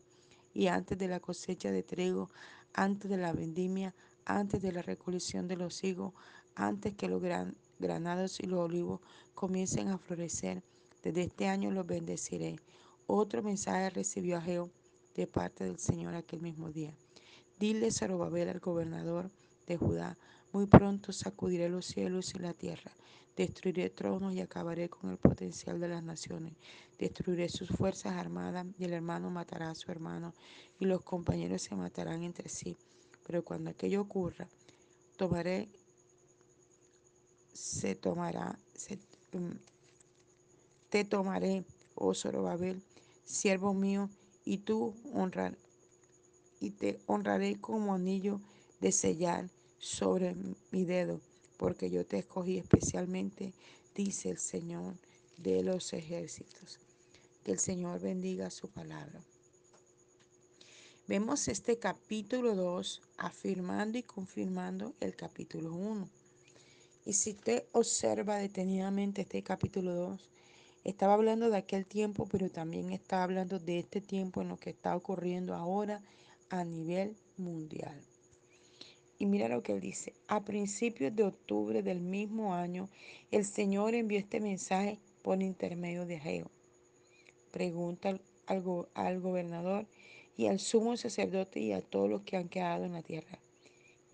[0.56, 2.32] y antes de la cosecha de trigo,
[2.74, 3.94] antes de la vendimia,
[4.26, 6.14] antes de la recolección de los higos,
[6.56, 7.22] antes que los
[7.78, 9.02] granados y los olivos
[9.36, 10.64] comiencen a florecer.
[11.04, 12.58] Desde este año los bendeciré.
[13.08, 14.70] Otro mensaje recibió Ageo
[15.16, 16.96] de parte del Señor aquel mismo día.
[17.60, 19.30] Dile Zorobabel al gobernador
[19.68, 20.18] de Judá.
[20.52, 22.92] Muy pronto sacudiré los cielos y la tierra.
[23.36, 26.54] Destruiré tronos y acabaré con el potencial de las naciones.
[27.00, 30.34] Destruiré sus fuerzas armadas y el hermano matará a su hermano
[30.80, 32.78] y los compañeros se matarán entre sí.
[33.26, 34.48] Pero cuando aquello ocurra,
[35.16, 35.70] tomaré,
[37.54, 39.00] se tomará, se,
[39.34, 39.54] um,
[40.92, 41.64] te tomaré,
[41.96, 42.84] oh Zorobabel,
[43.24, 44.10] siervo mío,
[44.44, 45.58] y tú honrar,
[46.60, 48.42] y te honraré como anillo
[48.82, 49.50] de sellar
[49.80, 50.36] sobre
[50.70, 51.22] mi dedo,
[51.56, 53.54] porque yo te escogí especialmente,
[53.96, 54.96] dice el Señor
[55.38, 56.80] de los ejércitos.
[57.46, 59.22] Que el Señor bendiga su palabra.
[61.08, 66.10] Vemos este capítulo 2 afirmando y confirmando el capítulo 1.
[67.06, 70.30] Y si usted observa detenidamente este capítulo 2,
[70.84, 74.72] estaba hablando de aquel tiempo, pero también está hablando de este tiempo en lo que
[74.72, 76.02] está ocurriendo ahora
[76.50, 78.02] a nivel mundial.
[79.20, 80.14] Y mira lo que él dice.
[80.28, 82.90] A principios de octubre del mismo año,
[83.30, 86.50] el Señor envió este mensaje por intermedio de Ageo.
[87.52, 88.10] Pregunta
[88.48, 88.64] al,
[88.96, 89.86] al, gobernador
[90.36, 93.38] y al sumo sacerdote y a todos los que han quedado en la tierra.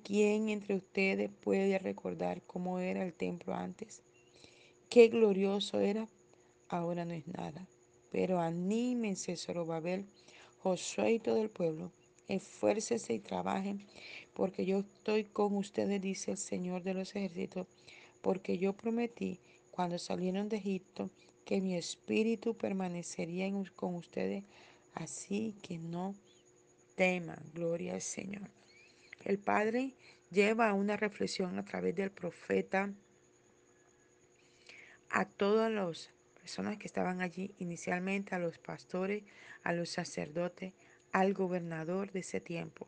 [0.04, 4.02] ¿Quién entre ustedes puede recordar cómo era el templo antes?
[4.90, 6.08] Qué glorioso era.
[6.70, 7.68] Ahora no es nada.
[8.12, 10.06] Pero anímense, Zorobabel,
[10.64, 11.92] Josué y todo el pueblo.
[12.28, 13.86] Esfuércense y trabajen
[14.38, 17.66] porque yo estoy con ustedes, dice el Señor de los ejércitos,
[18.22, 19.40] porque yo prometí
[19.72, 21.10] cuando salieron de Egipto
[21.44, 24.44] que mi espíritu permanecería con ustedes,
[24.94, 26.14] así que no
[26.96, 28.50] teman, gloria al Señor.
[29.24, 29.94] El Padre
[30.30, 32.94] lleva una reflexión a través del profeta
[35.10, 36.12] a todas las
[36.48, 39.22] personas que estaban allí, inicialmente a los pastores,
[39.64, 40.72] a los sacerdotes,
[41.12, 42.88] al gobernador de ese tiempo.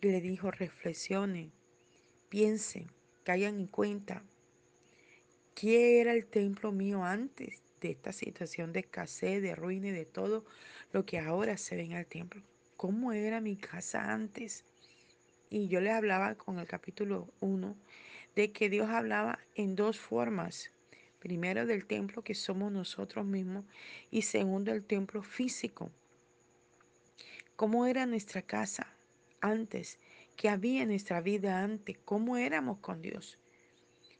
[0.00, 1.50] Y le dijo, reflexionen,
[2.28, 2.92] piensen,
[3.24, 4.22] caigan en cuenta
[5.56, 10.04] qué era el templo mío antes de esta situación de escasez, de ruina y de
[10.04, 10.44] todo
[10.92, 12.40] lo que ahora se ve en el templo.
[12.76, 14.64] ¿Cómo era mi casa antes?
[15.50, 17.76] Y yo les hablaba con el capítulo 1
[18.36, 20.70] de que Dios hablaba en dos formas.
[21.22, 23.64] Primero del templo que somos nosotros mismos
[24.10, 25.90] y segundo el templo físico.
[27.54, 28.92] ¿Cómo era nuestra casa
[29.40, 29.98] antes?
[30.36, 33.38] que había en nuestra vida antes, cómo éramos con Dios.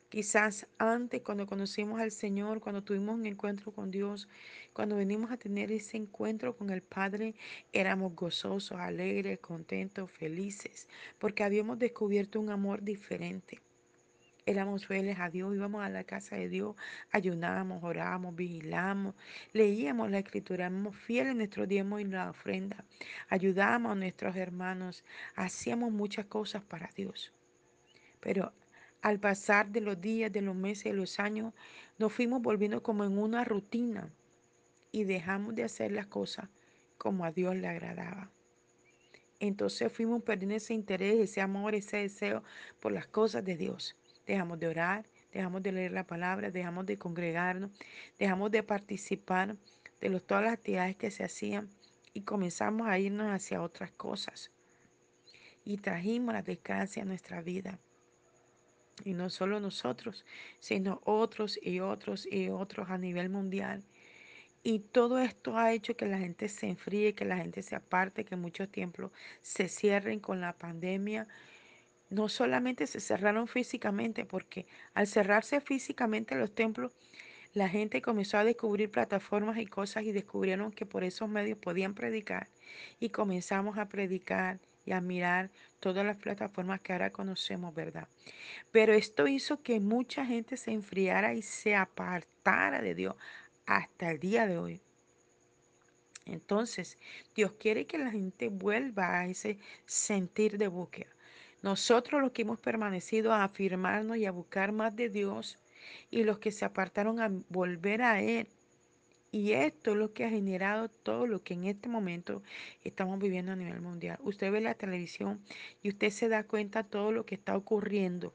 [0.08, 4.28] Quizás antes, cuando conocimos al Señor, cuando tuvimos un encuentro con Dios,
[4.74, 7.34] cuando venimos a tener ese encuentro con el Padre,
[7.72, 10.86] éramos gozosos, alegres, contentos, felices,
[11.18, 13.60] porque habíamos descubierto un amor diferente.
[14.44, 16.74] Éramos fieles a Dios, íbamos a la casa de Dios,
[17.12, 19.14] ayunábamos, orábamos, vigilamos,
[19.52, 22.84] leíamos la escritura, éramos fieles en nuestro diezmo y la ofrenda,
[23.28, 25.04] ayudábamos a nuestros hermanos,
[25.36, 27.32] hacíamos muchas cosas para Dios.
[28.18, 28.52] Pero
[29.00, 31.54] al pasar de los días, de los meses, de los años,
[31.98, 34.10] nos fuimos volviendo como en una rutina
[34.90, 36.48] y dejamos de hacer las cosas
[36.98, 38.28] como a Dios le agradaba.
[39.38, 42.42] Entonces fuimos perdiendo ese interés, ese amor, ese deseo
[42.80, 46.98] por las cosas de Dios dejamos de orar, dejamos de leer la palabra, dejamos de
[46.98, 47.70] congregarnos,
[48.18, 49.56] dejamos de participar
[50.00, 51.68] de los, todas las actividades que se hacían
[52.12, 54.50] y comenzamos a irnos hacia otras cosas.
[55.64, 57.78] Y trajimos la desgracia a nuestra vida.
[59.04, 60.24] Y no solo nosotros,
[60.58, 63.82] sino otros y otros y otros a nivel mundial.
[64.64, 68.24] Y todo esto ha hecho que la gente se enfríe, que la gente se aparte,
[68.24, 71.26] que muchos templos se cierren con la pandemia
[72.12, 76.92] no solamente se cerraron físicamente, porque al cerrarse físicamente los templos,
[77.54, 81.94] la gente comenzó a descubrir plataformas y cosas y descubrieron que por esos medios podían
[81.94, 82.48] predicar.
[83.00, 88.08] Y comenzamos a predicar y a mirar todas las plataformas que ahora conocemos, ¿verdad?
[88.70, 93.16] Pero esto hizo que mucha gente se enfriara y se apartara de Dios
[93.66, 94.80] hasta el día de hoy.
[96.26, 96.98] Entonces,
[97.34, 101.10] Dios quiere que la gente vuelva a ese sentir de búsqueda.
[101.62, 105.58] Nosotros los que hemos permanecido a afirmarnos y a buscar más de Dios
[106.10, 108.48] y los que se apartaron a volver a Él.
[109.30, 112.42] Y esto es lo que ha generado todo lo que en este momento
[112.84, 114.18] estamos viviendo a nivel mundial.
[114.22, 115.40] Usted ve la televisión
[115.82, 118.34] y usted se da cuenta de todo lo que está ocurriendo.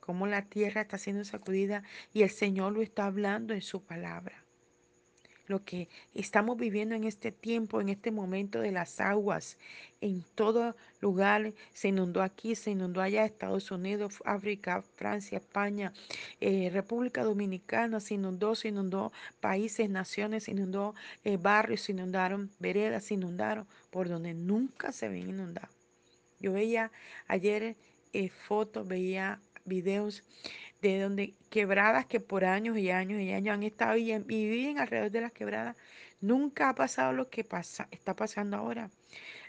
[0.00, 1.82] Cómo la tierra está siendo sacudida
[2.14, 4.45] y el Señor lo está hablando en su palabra
[5.46, 9.58] lo que estamos viviendo en este tiempo, en este momento de las aguas.
[10.00, 15.92] En todo lugar se inundó aquí, se inundó allá, Estados Unidos, África, Francia, España,
[16.40, 20.94] eh, República Dominicana, se inundó, se inundó países, naciones, se inundó
[21.24, 25.70] eh, barrios, se inundaron veredas, se inundaron por donde nunca se ven inundados.
[26.38, 26.90] Yo veía
[27.28, 27.76] ayer
[28.12, 30.22] eh, fotos, veía videos
[30.88, 34.78] de donde quebradas que por años y años y años han estado y, y viven
[34.78, 35.76] alrededor de las quebradas.
[36.20, 38.90] Nunca ha pasado lo que pasa, está pasando ahora.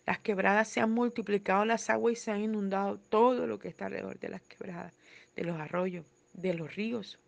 [0.06, 3.86] Las quebradas se han multiplicado las aguas y se han inundado todo lo que está
[3.86, 4.94] alrededor de las quebradas,
[5.36, 7.20] de los arroyos, de los ríos.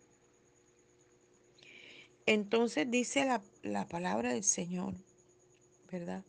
[2.26, 4.94] Entonces dice la, la palabra del Señor,
[5.90, 6.24] ¿verdad?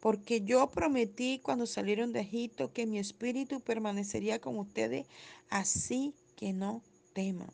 [0.00, 5.06] Porque yo prometí cuando salieron de Egipto que mi espíritu permanecería con ustedes,
[5.50, 6.82] así que no
[7.18, 7.50] teman.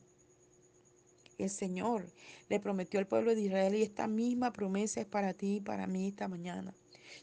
[1.38, 2.12] El Señor
[2.50, 5.86] le prometió al pueblo de Israel y esta misma promesa es para ti y para
[5.86, 6.74] mí esta mañana.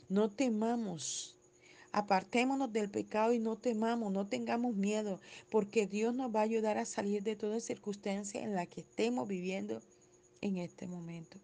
[0.10, 1.38] No temamos.
[1.92, 5.20] Apartémonos del pecado y no temamos, no tengamos miedo,
[5.52, 9.28] porque Dios nos va a ayudar a salir de toda circunstancia en la que estemos
[9.28, 9.84] viviendo
[10.42, 11.38] en este momento.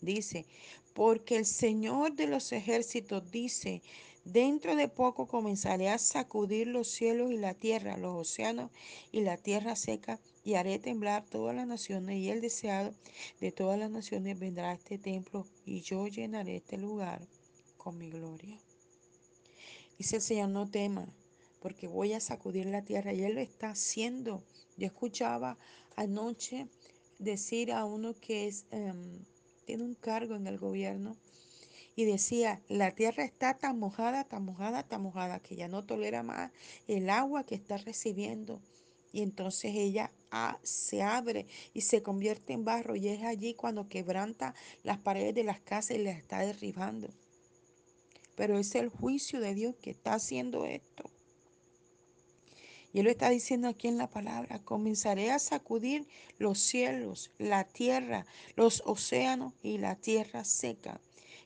[0.00, 0.46] Dice,
[0.94, 3.82] porque el Señor de los ejércitos dice,
[4.32, 8.70] dentro de poco comenzaré a sacudir los cielos y la tierra, los océanos
[9.10, 12.94] y la tierra seca, y haré temblar todas las naciones, y el deseado
[13.40, 17.26] de todas las naciones vendrá a este templo, y yo llenaré este lugar
[17.76, 18.58] con mi gloria.
[19.98, 21.06] Dice el Señor, no tema,
[21.60, 24.42] porque voy a sacudir la tierra, y Él lo está haciendo.
[24.76, 25.58] Yo escuchaba
[25.96, 26.68] anoche
[27.18, 28.66] decir a uno que es...
[28.70, 29.24] Um,
[29.68, 31.18] tiene un cargo en el gobierno
[31.98, 36.22] y decía, la tierra está tan mojada, tan mojada, tan mojada, que ya no tolera
[36.22, 36.52] más
[36.86, 38.62] el agua que está recibiendo.
[39.10, 43.88] Y entonces ella ah, se abre y se convierte en barro y es allí cuando
[43.88, 47.08] quebranta las paredes de las casas y las está derribando.
[48.36, 51.10] Pero es el juicio de Dios que está haciendo esto.
[52.92, 56.06] Y él lo está diciendo aquí en la palabra, comenzaré a sacudir
[56.38, 58.24] los cielos, la tierra,
[58.54, 61.00] los océanos y la tierra seca.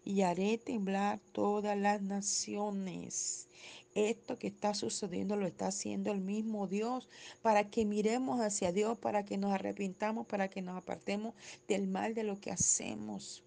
[0.04, 3.48] Y haré temblar todas las naciones.
[3.94, 7.08] Esto que está sucediendo lo está haciendo el mismo Dios
[7.42, 11.34] para que miremos hacia Dios, para que nos arrepintamos, para que nos apartemos
[11.68, 13.44] del mal de lo que hacemos.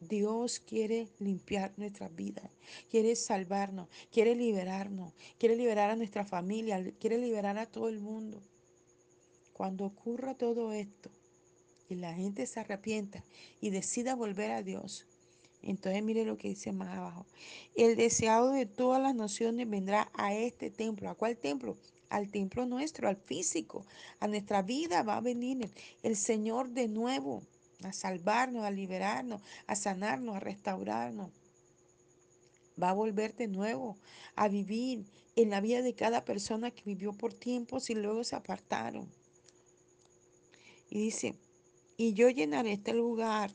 [0.00, 2.50] Dios quiere limpiar nuestras vidas,
[2.90, 8.42] quiere salvarnos, quiere liberarnos, quiere liberar a nuestra familia, quiere liberar a todo el mundo.
[9.52, 11.10] Cuando ocurra todo esto
[11.90, 13.24] y la gente se arrepienta
[13.60, 15.06] y decida volver a Dios,
[15.62, 17.26] entonces mire lo que dice más abajo.
[17.74, 21.10] El deseado de todas las naciones vendrá a este templo.
[21.10, 21.76] ¿A cuál templo?
[22.08, 23.84] Al templo nuestro, al físico,
[24.18, 25.70] a nuestra vida va a venir
[26.02, 27.42] el Señor de nuevo
[27.84, 31.30] a salvarnos, a liberarnos, a sanarnos, a restaurarnos.
[32.82, 33.96] Va a volver de nuevo
[34.34, 35.04] a vivir
[35.36, 39.08] en la vida de cada persona que vivió por tiempos y luego se apartaron.
[40.88, 41.36] Y dice,
[42.00, 43.50] y yo llenaré este lugar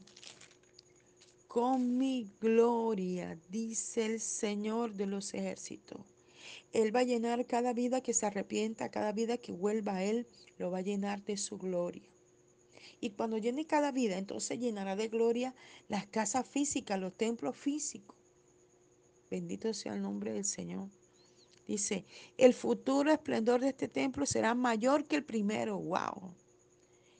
[1.47, 6.01] con mi gloria, dice el Señor de los ejércitos.
[6.71, 10.27] Él va a llenar cada vida que se arrepienta, cada vida que vuelva a Él,
[10.59, 12.07] lo va a llenar de su gloria.
[13.01, 15.55] Y cuando llene cada vida, entonces llenará de gloria
[15.87, 18.15] las casas físicas, los templos físicos.
[19.31, 20.89] Bendito sea el nombre del Señor.
[21.65, 22.05] Dice,
[22.37, 25.79] el futuro esplendor de este templo será mayor que el primero.
[25.79, 26.35] ¡Wow!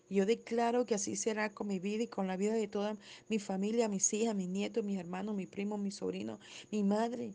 [0.09, 2.97] Yo declaro que así será con mi vida y con la vida de toda
[3.27, 6.39] mi familia, mis hijas, mis nietos, mis hermanos, mis primos, mis sobrinos,
[6.71, 7.33] mi madre.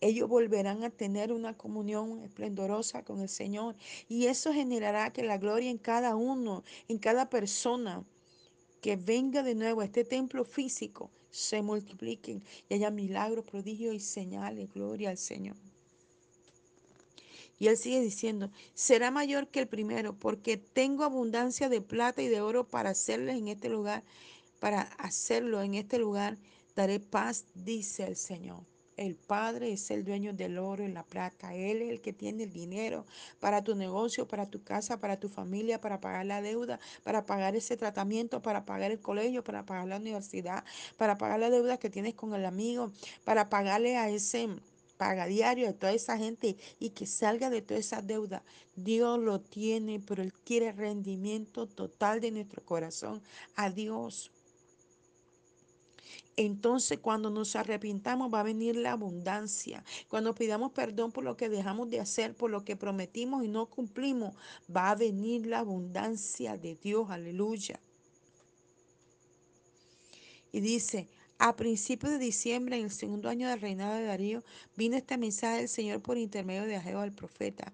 [0.00, 3.76] Ellos volverán a tener una comunión esplendorosa con el Señor
[4.08, 8.04] y eso generará que la gloria en cada uno, en cada persona
[8.80, 14.00] que venga de nuevo a este templo físico se multipliquen y haya milagros, prodigios y
[14.00, 14.72] señales.
[14.72, 15.65] Gloria al Señor.
[17.58, 22.28] Y él sigue diciendo, será mayor que el primero, porque tengo abundancia de plata y
[22.28, 24.04] de oro para hacerles en este lugar,
[24.60, 26.36] para hacerlo en este lugar,
[26.74, 28.64] daré paz, dice el Señor.
[28.96, 31.54] El Padre es el dueño del oro y la plata.
[31.54, 33.04] Él es el que tiene el dinero
[33.40, 37.56] para tu negocio, para tu casa, para tu familia, para pagar la deuda, para pagar
[37.56, 40.64] ese tratamiento, para pagar el colegio, para pagar la universidad,
[40.96, 42.90] para pagar la deuda que tienes con el amigo,
[43.24, 44.48] para pagarle a ese
[44.96, 48.42] paga diario de toda esa gente y que salga de toda esa deuda.
[48.74, 53.22] Dios lo tiene, pero Él quiere rendimiento total de nuestro corazón
[53.54, 54.30] a Dios.
[56.36, 59.82] Entonces cuando nos arrepintamos va a venir la abundancia.
[60.08, 63.66] Cuando pidamos perdón por lo que dejamos de hacer, por lo que prometimos y no
[63.66, 64.34] cumplimos,
[64.74, 67.10] va a venir la abundancia de Dios.
[67.10, 67.80] Aleluya.
[70.52, 71.08] Y dice,
[71.38, 74.42] a principios de diciembre, en el segundo año del reinado de Darío,
[74.76, 77.72] vino este mensaje del Señor por intermedio de Ageo al profeta.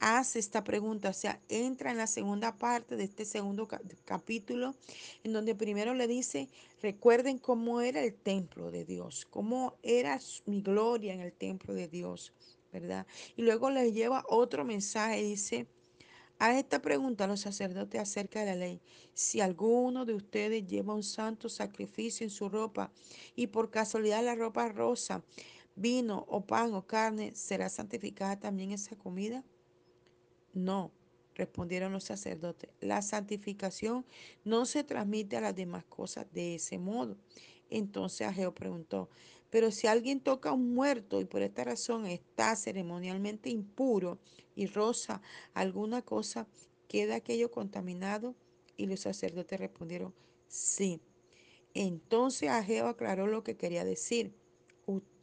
[0.00, 3.68] Hace esta pregunta, o sea, entra en la segunda parte de este segundo
[4.04, 4.74] capítulo,
[5.22, 6.48] en donde primero le dice,
[6.82, 11.88] recuerden cómo era el templo de Dios, cómo era mi gloria en el templo de
[11.88, 12.32] Dios,
[12.72, 13.06] ¿verdad?
[13.36, 15.66] Y luego les lleva otro mensaje, dice,
[16.44, 18.82] a esta pregunta los sacerdotes acerca de la ley,
[19.14, 22.92] si alguno de ustedes lleva un santo sacrificio en su ropa
[23.34, 25.24] y por casualidad la ropa rosa,
[25.74, 29.42] vino o pan o carne, ¿será santificada también esa comida?
[30.52, 30.92] No,
[31.34, 32.68] respondieron los sacerdotes.
[32.78, 34.04] La santificación
[34.44, 37.16] no se transmite a las demás cosas de ese modo.
[37.70, 39.08] Entonces Ageo preguntó,
[39.54, 44.18] pero si alguien toca a un muerto y por esta razón está ceremonialmente impuro
[44.56, 46.48] y roza alguna cosa,
[46.88, 48.34] ¿queda aquello contaminado?
[48.76, 50.12] Y los sacerdotes respondieron,
[50.48, 51.00] sí.
[51.72, 54.34] Entonces Ageo aclaró lo que quería decir.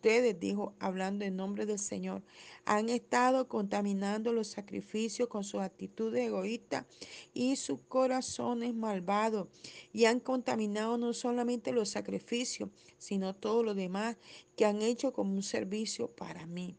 [0.01, 2.23] Ustedes, dijo, hablando en nombre del Señor,
[2.65, 6.87] han estado contaminando los sacrificios con sus actitudes egoístas
[7.35, 9.47] y sus corazones malvados.
[9.93, 14.17] Y han contaminado no solamente los sacrificios, sino todo lo demás
[14.55, 16.75] que han hecho como un servicio para mí.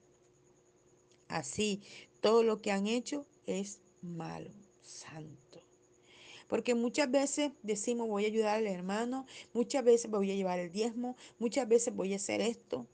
[1.29, 1.81] Así,
[2.21, 4.51] todo lo que han hecho es malo,
[4.81, 5.63] santo.
[6.49, 10.73] Porque muchas veces decimos voy a ayudar al hermano, muchas veces voy a llevar el
[10.73, 12.89] diezmo, muchas veces voy a hacer esto.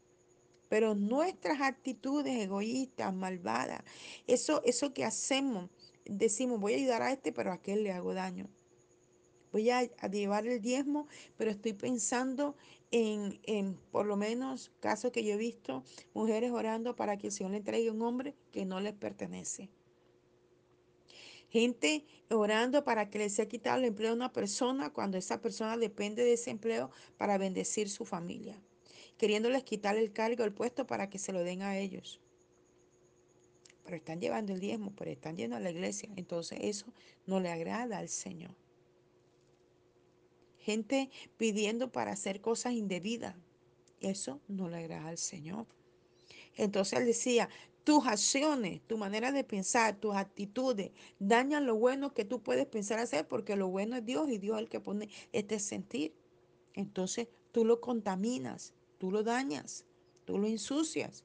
[0.69, 3.83] Pero nuestras actitudes egoístas, malvadas,
[4.27, 5.71] eso, eso que hacemos,
[6.05, 8.49] decimos voy a ayudar a este, pero a aquel le hago daño.
[9.51, 11.09] Voy a, llevar el diezmo,
[11.39, 12.55] pero estoy pensando
[12.91, 17.33] en, en, por lo menos, casos que yo he visto, mujeres orando para que el
[17.33, 19.71] Señor le entregue un hombre que no les pertenece.
[21.49, 25.79] Gente orando para que le sea quitado el empleo a una persona cuando esa persona
[25.79, 28.61] depende de ese empleo para bendecir su familia.
[29.19, 32.21] Queriéndoles quitar el cargo, el puesto para que se lo den a ellos.
[33.85, 36.09] Pero están llevando el diezmo, pero están yendo a la iglesia.
[36.16, 36.87] Entonces eso
[37.27, 38.55] no le agrada al Señor.
[40.59, 43.35] Gente pidiendo para hacer cosas indebidas.
[44.01, 45.66] Eso no le agrada al Señor.
[46.57, 47.49] Entonces él decía,
[47.85, 52.99] tus acciones, tu manera de pensar, tus actitudes dañan lo bueno que tú puedes pensar
[52.99, 56.12] hacer porque lo bueno es Dios y Dios es el que pone este sentir.
[56.75, 59.86] Entonces tú lo contaminas, tú lo dañas,
[60.24, 61.24] tú lo ensucias.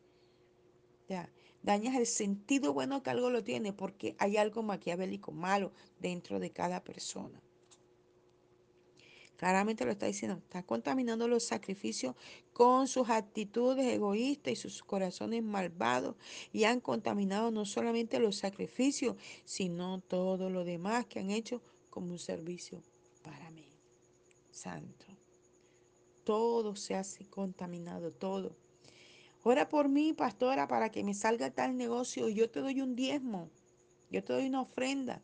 [1.09, 1.29] Ya,
[1.61, 6.51] dañas el sentido bueno que algo lo tiene porque hay algo maquiavélico malo dentro de
[6.51, 7.41] cada persona.
[9.35, 12.15] Claramente lo está diciendo, está contaminando los sacrificios
[12.53, 16.15] con sus actitudes egoístas y sus corazones malvados
[16.53, 22.11] y han contaminado no solamente los sacrificios, sino todo lo demás que han hecho como
[22.11, 22.83] un servicio
[23.21, 23.67] para mí.
[24.51, 25.07] Santo.
[26.23, 28.55] Todo se hace contaminado, todo.
[29.43, 33.49] Ora por mí, pastora, para que me salga tal negocio yo te doy un diezmo,
[34.09, 35.21] yo te doy una ofrenda.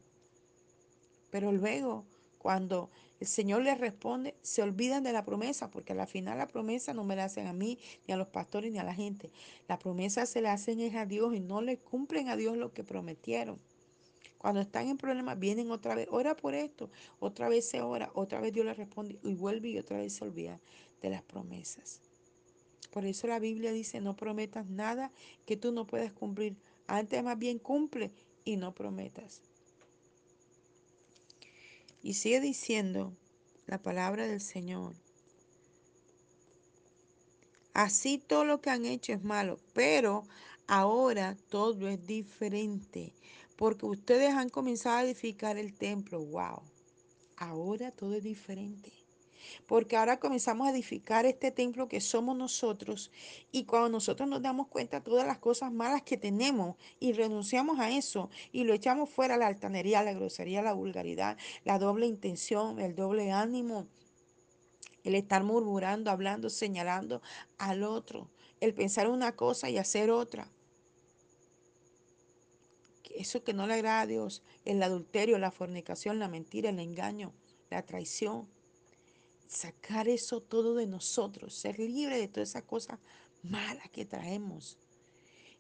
[1.30, 2.06] Pero luego,
[2.38, 2.90] cuando
[3.22, 7.06] el Señor les responde, se olvidan de la promesa, porque al final la promesa no
[7.06, 9.32] me la hacen a mí, ni a los pastores, ni a la gente.
[9.70, 12.74] La promesa se la hacen es a Dios y no le cumplen a Dios lo
[12.74, 13.58] que prometieron.
[14.38, 16.90] Cuando están en problemas, vienen otra vez, ora por esto,
[17.20, 20.24] otra vez se ora, otra vez Dios les responde y vuelve y otra vez se
[20.24, 20.60] olvida
[21.02, 22.02] de las promesas.
[22.92, 25.12] Por eso la Biblia dice, no prometas nada
[25.46, 26.56] que tú no puedas cumplir.
[26.88, 28.12] Antes más bien cumple
[28.46, 29.42] y no prometas.
[32.02, 33.14] Y sigue diciendo
[33.68, 34.96] la palabra del Señor.
[37.74, 40.24] Así todo lo que han hecho es malo, pero
[40.68, 43.14] ahora todo es diferente,
[43.56, 46.20] porque ustedes han comenzado a edificar el templo.
[46.20, 46.64] Wow,
[47.38, 48.99] ahora todo es diferente.
[49.66, 53.12] Porque ahora comenzamos a edificar este templo que somos nosotros
[53.52, 57.92] y cuando nosotros nos damos cuenta todas las cosas malas que tenemos y renunciamos a
[57.92, 62.96] eso y lo echamos fuera, la altanería, la grosería, la vulgaridad, la doble intención, el
[62.96, 63.88] doble ánimo,
[65.04, 67.22] el estar murmurando, hablando, señalando
[67.58, 68.30] al otro,
[68.60, 70.52] el pensar una cosa y hacer otra.
[73.16, 77.34] Eso que no le agrada a Dios, el adulterio, la fornicación, la mentira, el engaño,
[77.70, 78.48] la traición.
[79.50, 83.00] Sacar eso todo de nosotros, ser libre de todas esas cosas
[83.42, 84.78] malas que traemos.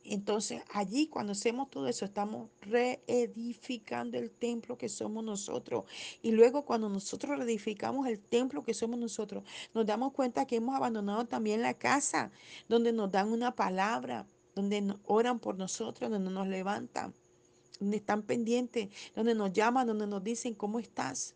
[0.03, 5.85] Entonces allí cuando hacemos todo eso estamos reedificando el templo que somos nosotros.
[6.21, 10.75] Y luego cuando nosotros reedificamos el templo que somos nosotros, nos damos cuenta que hemos
[10.75, 12.31] abandonado también la casa,
[12.67, 17.15] donde nos dan una palabra, donde oran por nosotros, donde nos levantan,
[17.79, 21.35] donde están pendientes, donde nos llaman, donde nos dicen cómo estás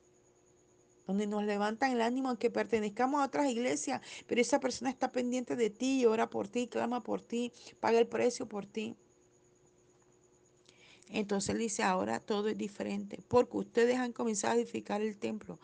[1.08, 5.56] donde nos levantan el ánimo aunque pertenezcamos a otras iglesias, pero esa persona está pendiente
[5.56, 8.96] de ti, ora por ti, clama por ti, paga el precio por ti.
[11.10, 15.60] Entonces él dice, ahora todo es diferente, porque ustedes han comenzado a edificar el templo.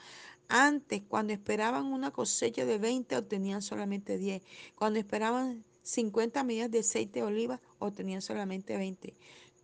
[0.47, 4.43] Antes, cuando esperaban una cosecha de 20, obtenían solamente 10.
[4.75, 9.15] Cuando esperaban 50 medidas de aceite de oliva o tenían solamente 20.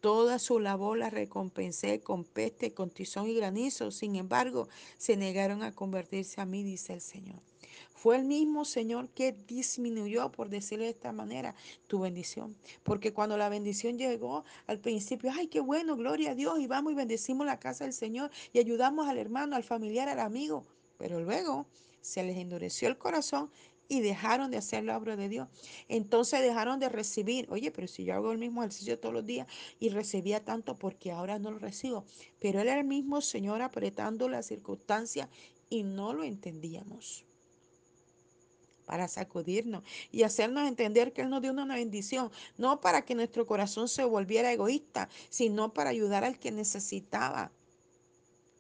[0.06, 3.90] Toda su labor la recompensé con peste, con tizón y granizo.
[3.90, 7.40] Sin embargo, se negaron a convertirse a mí, dice el Señor.
[7.90, 11.56] Fue el mismo Señor que disminuyó, por decirlo de esta manera,
[11.88, 12.56] tu bendición.
[12.84, 16.94] Porque cuando la bendición llegó al principio, ay, qué bueno, gloria a Dios, y vamos
[16.94, 20.68] y bendecimos la casa del Señor y ayudamos al hermano, al familiar, al amigo.
[21.00, 21.66] Pero luego
[22.02, 23.50] se les endureció el corazón
[23.88, 25.48] y dejaron de hacer la obra de Dios.
[25.88, 27.48] Entonces dejaron de recibir.
[27.50, 29.48] Oye, pero si yo hago el mismo ejercicio todos los días
[29.80, 32.06] y recibía tanto, porque ahora no lo recibo?
[32.40, 35.30] Pero era el mismo Señor apretando las circunstancias
[35.70, 37.26] y no lo entendíamos
[38.86, 43.46] para sacudirnos y hacernos entender que Él nos dio una bendición, no para que nuestro
[43.46, 47.52] corazón se volviera egoísta, sino para ayudar al que necesitaba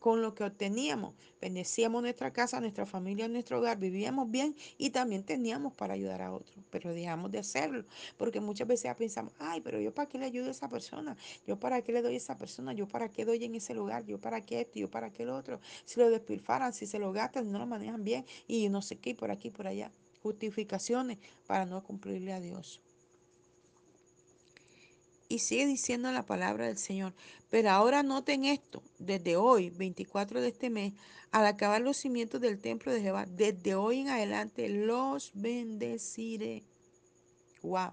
[0.05, 1.15] con lo que obteníamos.
[1.41, 6.31] Bendecíamos nuestra casa, nuestra familia, nuestro hogar, vivíamos bien y también teníamos para ayudar a
[6.31, 7.85] otros, pero dejamos de hacerlo,
[8.15, 11.59] porque muchas veces pensamos, ay, pero yo para qué le ayudo a esa persona, yo
[11.59, 14.21] para qué le doy a esa persona, yo para qué doy en ese lugar, yo
[14.21, 17.51] para qué esto, yo para qué lo otro, si lo despilfaran, si se lo gastan,
[17.51, 19.91] no lo manejan bien y no sé qué, por aquí, por allá,
[20.21, 22.84] justificaciones para no cumplirle a Dios.
[25.35, 27.13] Y sigue diciendo la palabra del Señor.
[27.49, 30.93] Pero ahora noten esto, desde hoy, 24 de este mes,
[31.29, 36.63] al acabar los cimientos del templo de Jehová, desde hoy en adelante los bendeciré.
[37.63, 37.91] Wow.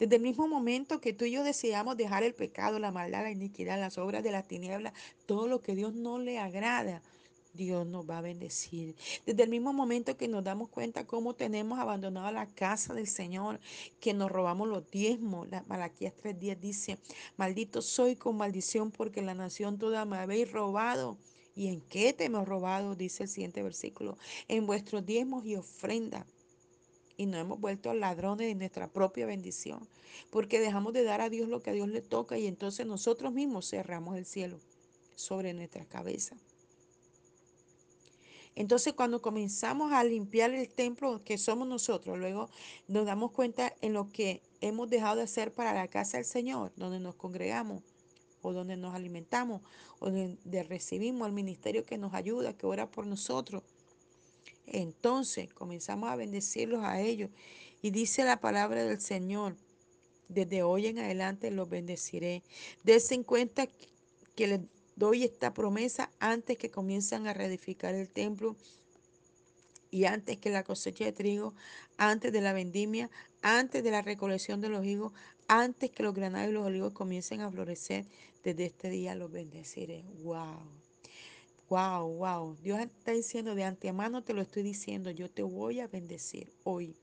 [0.00, 3.30] Desde el mismo momento que tú y yo deseamos dejar el pecado, la maldad, la
[3.30, 4.94] iniquidad, las obras de las tinieblas,
[5.26, 7.02] todo lo que Dios no le agrada,
[7.54, 8.96] Dios nos va a bendecir.
[9.26, 13.60] Desde el mismo momento que nos damos cuenta cómo tenemos abandonado la casa del Señor,
[14.00, 15.48] que nos robamos los diezmos.
[15.50, 16.98] La Malaquías 3.10 dice,
[17.36, 21.18] maldito soy con maldición porque la nación toda me habéis robado.
[21.54, 22.94] ¿Y en qué te hemos robado?
[22.94, 24.16] Dice el siguiente versículo.
[24.48, 26.24] En vuestros diezmos y ofrendas
[27.18, 29.86] y nos hemos vuelto ladrones de nuestra propia bendición,
[30.30, 33.32] porque dejamos de dar a Dios lo que a Dios le toca y entonces nosotros
[33.32, 34.58] mismos cerramos el cielo
[35.14, 36.36] sobre nuestra cabeza.
[38.54, 42.50] Entonces cuando comenzamos a limpiar el templo que somos nosotros, luego
[42.86, 46.72] nos damos cuenta en lo que hemos dejado de hacer para la casa del Señor,
[46.76, 47.82] donde nos congregamos
[48.42, 49.62] o donde nos alimentamos
[50.00, 53.62] o donde recibimos el ministerio que nos ayuda, que ora por nosotros.
[54.66, 57.30] Entonces comenzamos a bendecirlos a ellos.
[57.80, 59.56] Y dice la palabra del Señor,
[60.28, 62.42] desde hoy en adelante los bendeciré.
[62.82, 63.66] Dense en cuenta
[64.34, 64.60] que les
[64.96, 68.56] doy esta promesa antes que comiencen a reedificar el templo
[69.90, 71.54] y antes que la cosecha de trigo,
[71.98, 73.10] antes de la vendimia,
[73.42, 75.12] antes de la recolección de los higos,
[75.48, 78.06] antes que los granados y los olivos comiencen a florecer,
[78.42, 80.04] desde este día los bendeciré.
[80.22, 80.62] ¡Wow!
[81.68, 82.08] ¡Wow!
[82.08, 82.56] ¡Wow!
[82.62, 86.96] Dios está diciendo de antemano, te lo estoy diciendo, yo te voy a bendecir hoy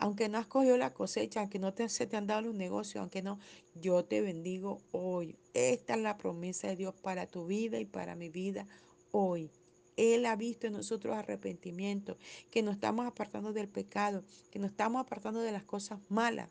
[0.00, 3.02] aunque no has cogido la cosecha, aunque no te, se te han dado los negocios,
[3.02, 3.38] aunque no,
[3.74, 5.36] yo te bendigo hoy.
[5.52, 8.66] Esta es la promesa de Dios para tu vida y para mi vida
[9.12, 9.50] hoy.
[9.96, 12.16] Él ha visto en nosotros arrepentimiento,
[12.50, 16.48] que nos estamos apartando del pecado, que nos estamos apartando de las cosas malas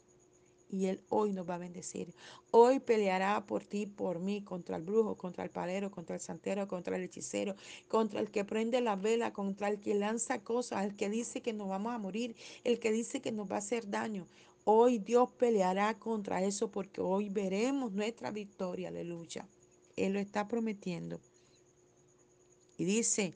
[0.69, 2.13] y Él hoy nos va a bendecir.
[2.51, 6.67] Hoy peleará por ti, por mí, contra el brujo, contra el palero, contra el santero,
[6.67, 7.55] contra el hechicero,
[7.87, 11.53] contra el que prende la vela, contra el que lanza cosas, el que dice que
[11.53, 14.27] nos vamos a morir, el que dice que nos va a hacer daño.
[14.63, 19.47] Hoy Dios peleará contra eso porque hoy veremos nuestra victoria, aleluya.
[19.95, 21.19] Él lo está prometiendo.
[22.77, 23.33] Y dice,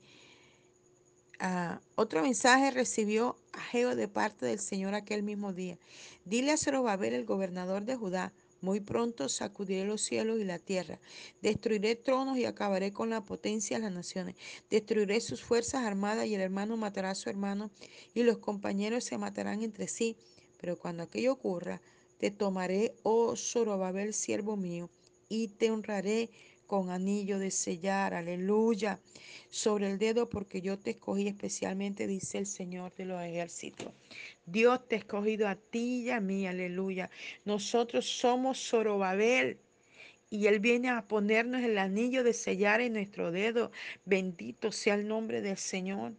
[1.44, 5.78] Uh, otro mensaje recibió Ageo de parte del Señor aquel mismo día.
[6.24, 8.32] Dile a Zorobabel, el gobernador de Judá,
[8.62, 11.02] muy pronto sacudiré los cielos y la tierra,
[11.42, 14.36] destruiré tronos y acabaré con la potencia de las naciones,
[14.70, 17.72] destruiré sus fuerzas armadas y el hermano matará a su hermano
[18.14, 20.16] y los compañeros se matarán entre sí.
[20.62, 21.82] Pero cuando aquello ocurra,
[22.20, 24.90] te tomaré, oh Zorobabel, siervo mío,
[25.28, 26.30] y te honraré
[26.68, 29.00] con anillo de sellar, aleluya,
[29.50, 33.92] sobre el dedo porque yo te escogí especialmente, dice el Señor de los ejércitos.
[34.46, 37.10] Dios te ha escogido a ti y a mí, aleluya.
[37.46, 39.60] Nosotros somos Zorobabel.
[40.30, 43.72] Y Él viene a ponernos el anillo de sellar en nuestro dedo.
[44.04, 46.14] Bendito sea el nombre del Señor.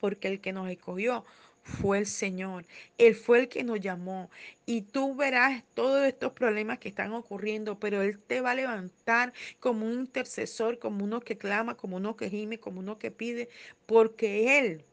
[0.00, 1.26] Porque el que nos escogió
[1.62, 2.66] fue el Señor.
[2.98, 4.30] Él fue el que nos llamó.
[4.66, 9.32] Y tú verás todos estos problemas que están ocurriendo, pero Él te va a levantar
[9.58, 13.48] como un intercesor, como uno que clama, como uno que gime, como uno que pide,
[13.86, 14.86] porque Él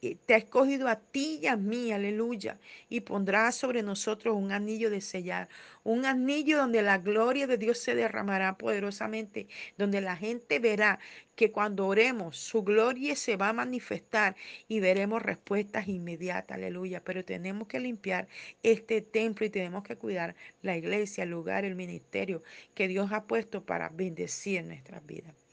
[0.00, 4.90] te ha escogido a ti y a mí, aleluya, y pondrá sobre nosotros un anillo
[4.90, 5.48] de sellar,
[5.84, 10.98] un anillo donde la gloria de Dios se derramará poderosamente, donde la gente verá
[11.34, 14.36] que cuando oremos, su gloria se va a manifestar
[14.68, 18.28] y veremos respuestas inmediatas, aleluya, pero tenemos que limpiar
[18.62, 22.42] este templo y tenemos que cuidar la iglesia, el lugar, el ministerio
[22.74, 25.45] que Dios ha puesto para bendecir nuestras vidas.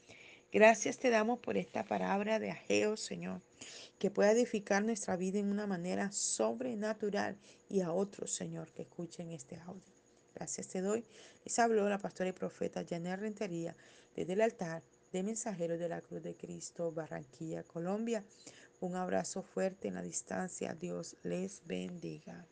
[0.54, 3.42] Gracias te damos por esta palabra de Ageo, Señor
[3.98, 7.38] que pueda edificar nuestra vida en una manera sobrenatural
[7.68, 9.82] y a otros, Señor, que escuchen este audio.
[10.34, 11.04] Gracias te doy.
[11.44, 13.76] Les habló la pastora y profeta Janet Rentería
[14.14, 14.82] desde el altar
[15.12, 18.24] de Mensajeros de la Cruz de Cristo, Barranquilla, Colombia.
[18.80, 20.74] Un abrazo fuerte en la distancia.
[20.74, 22.46] Dios les bendiga.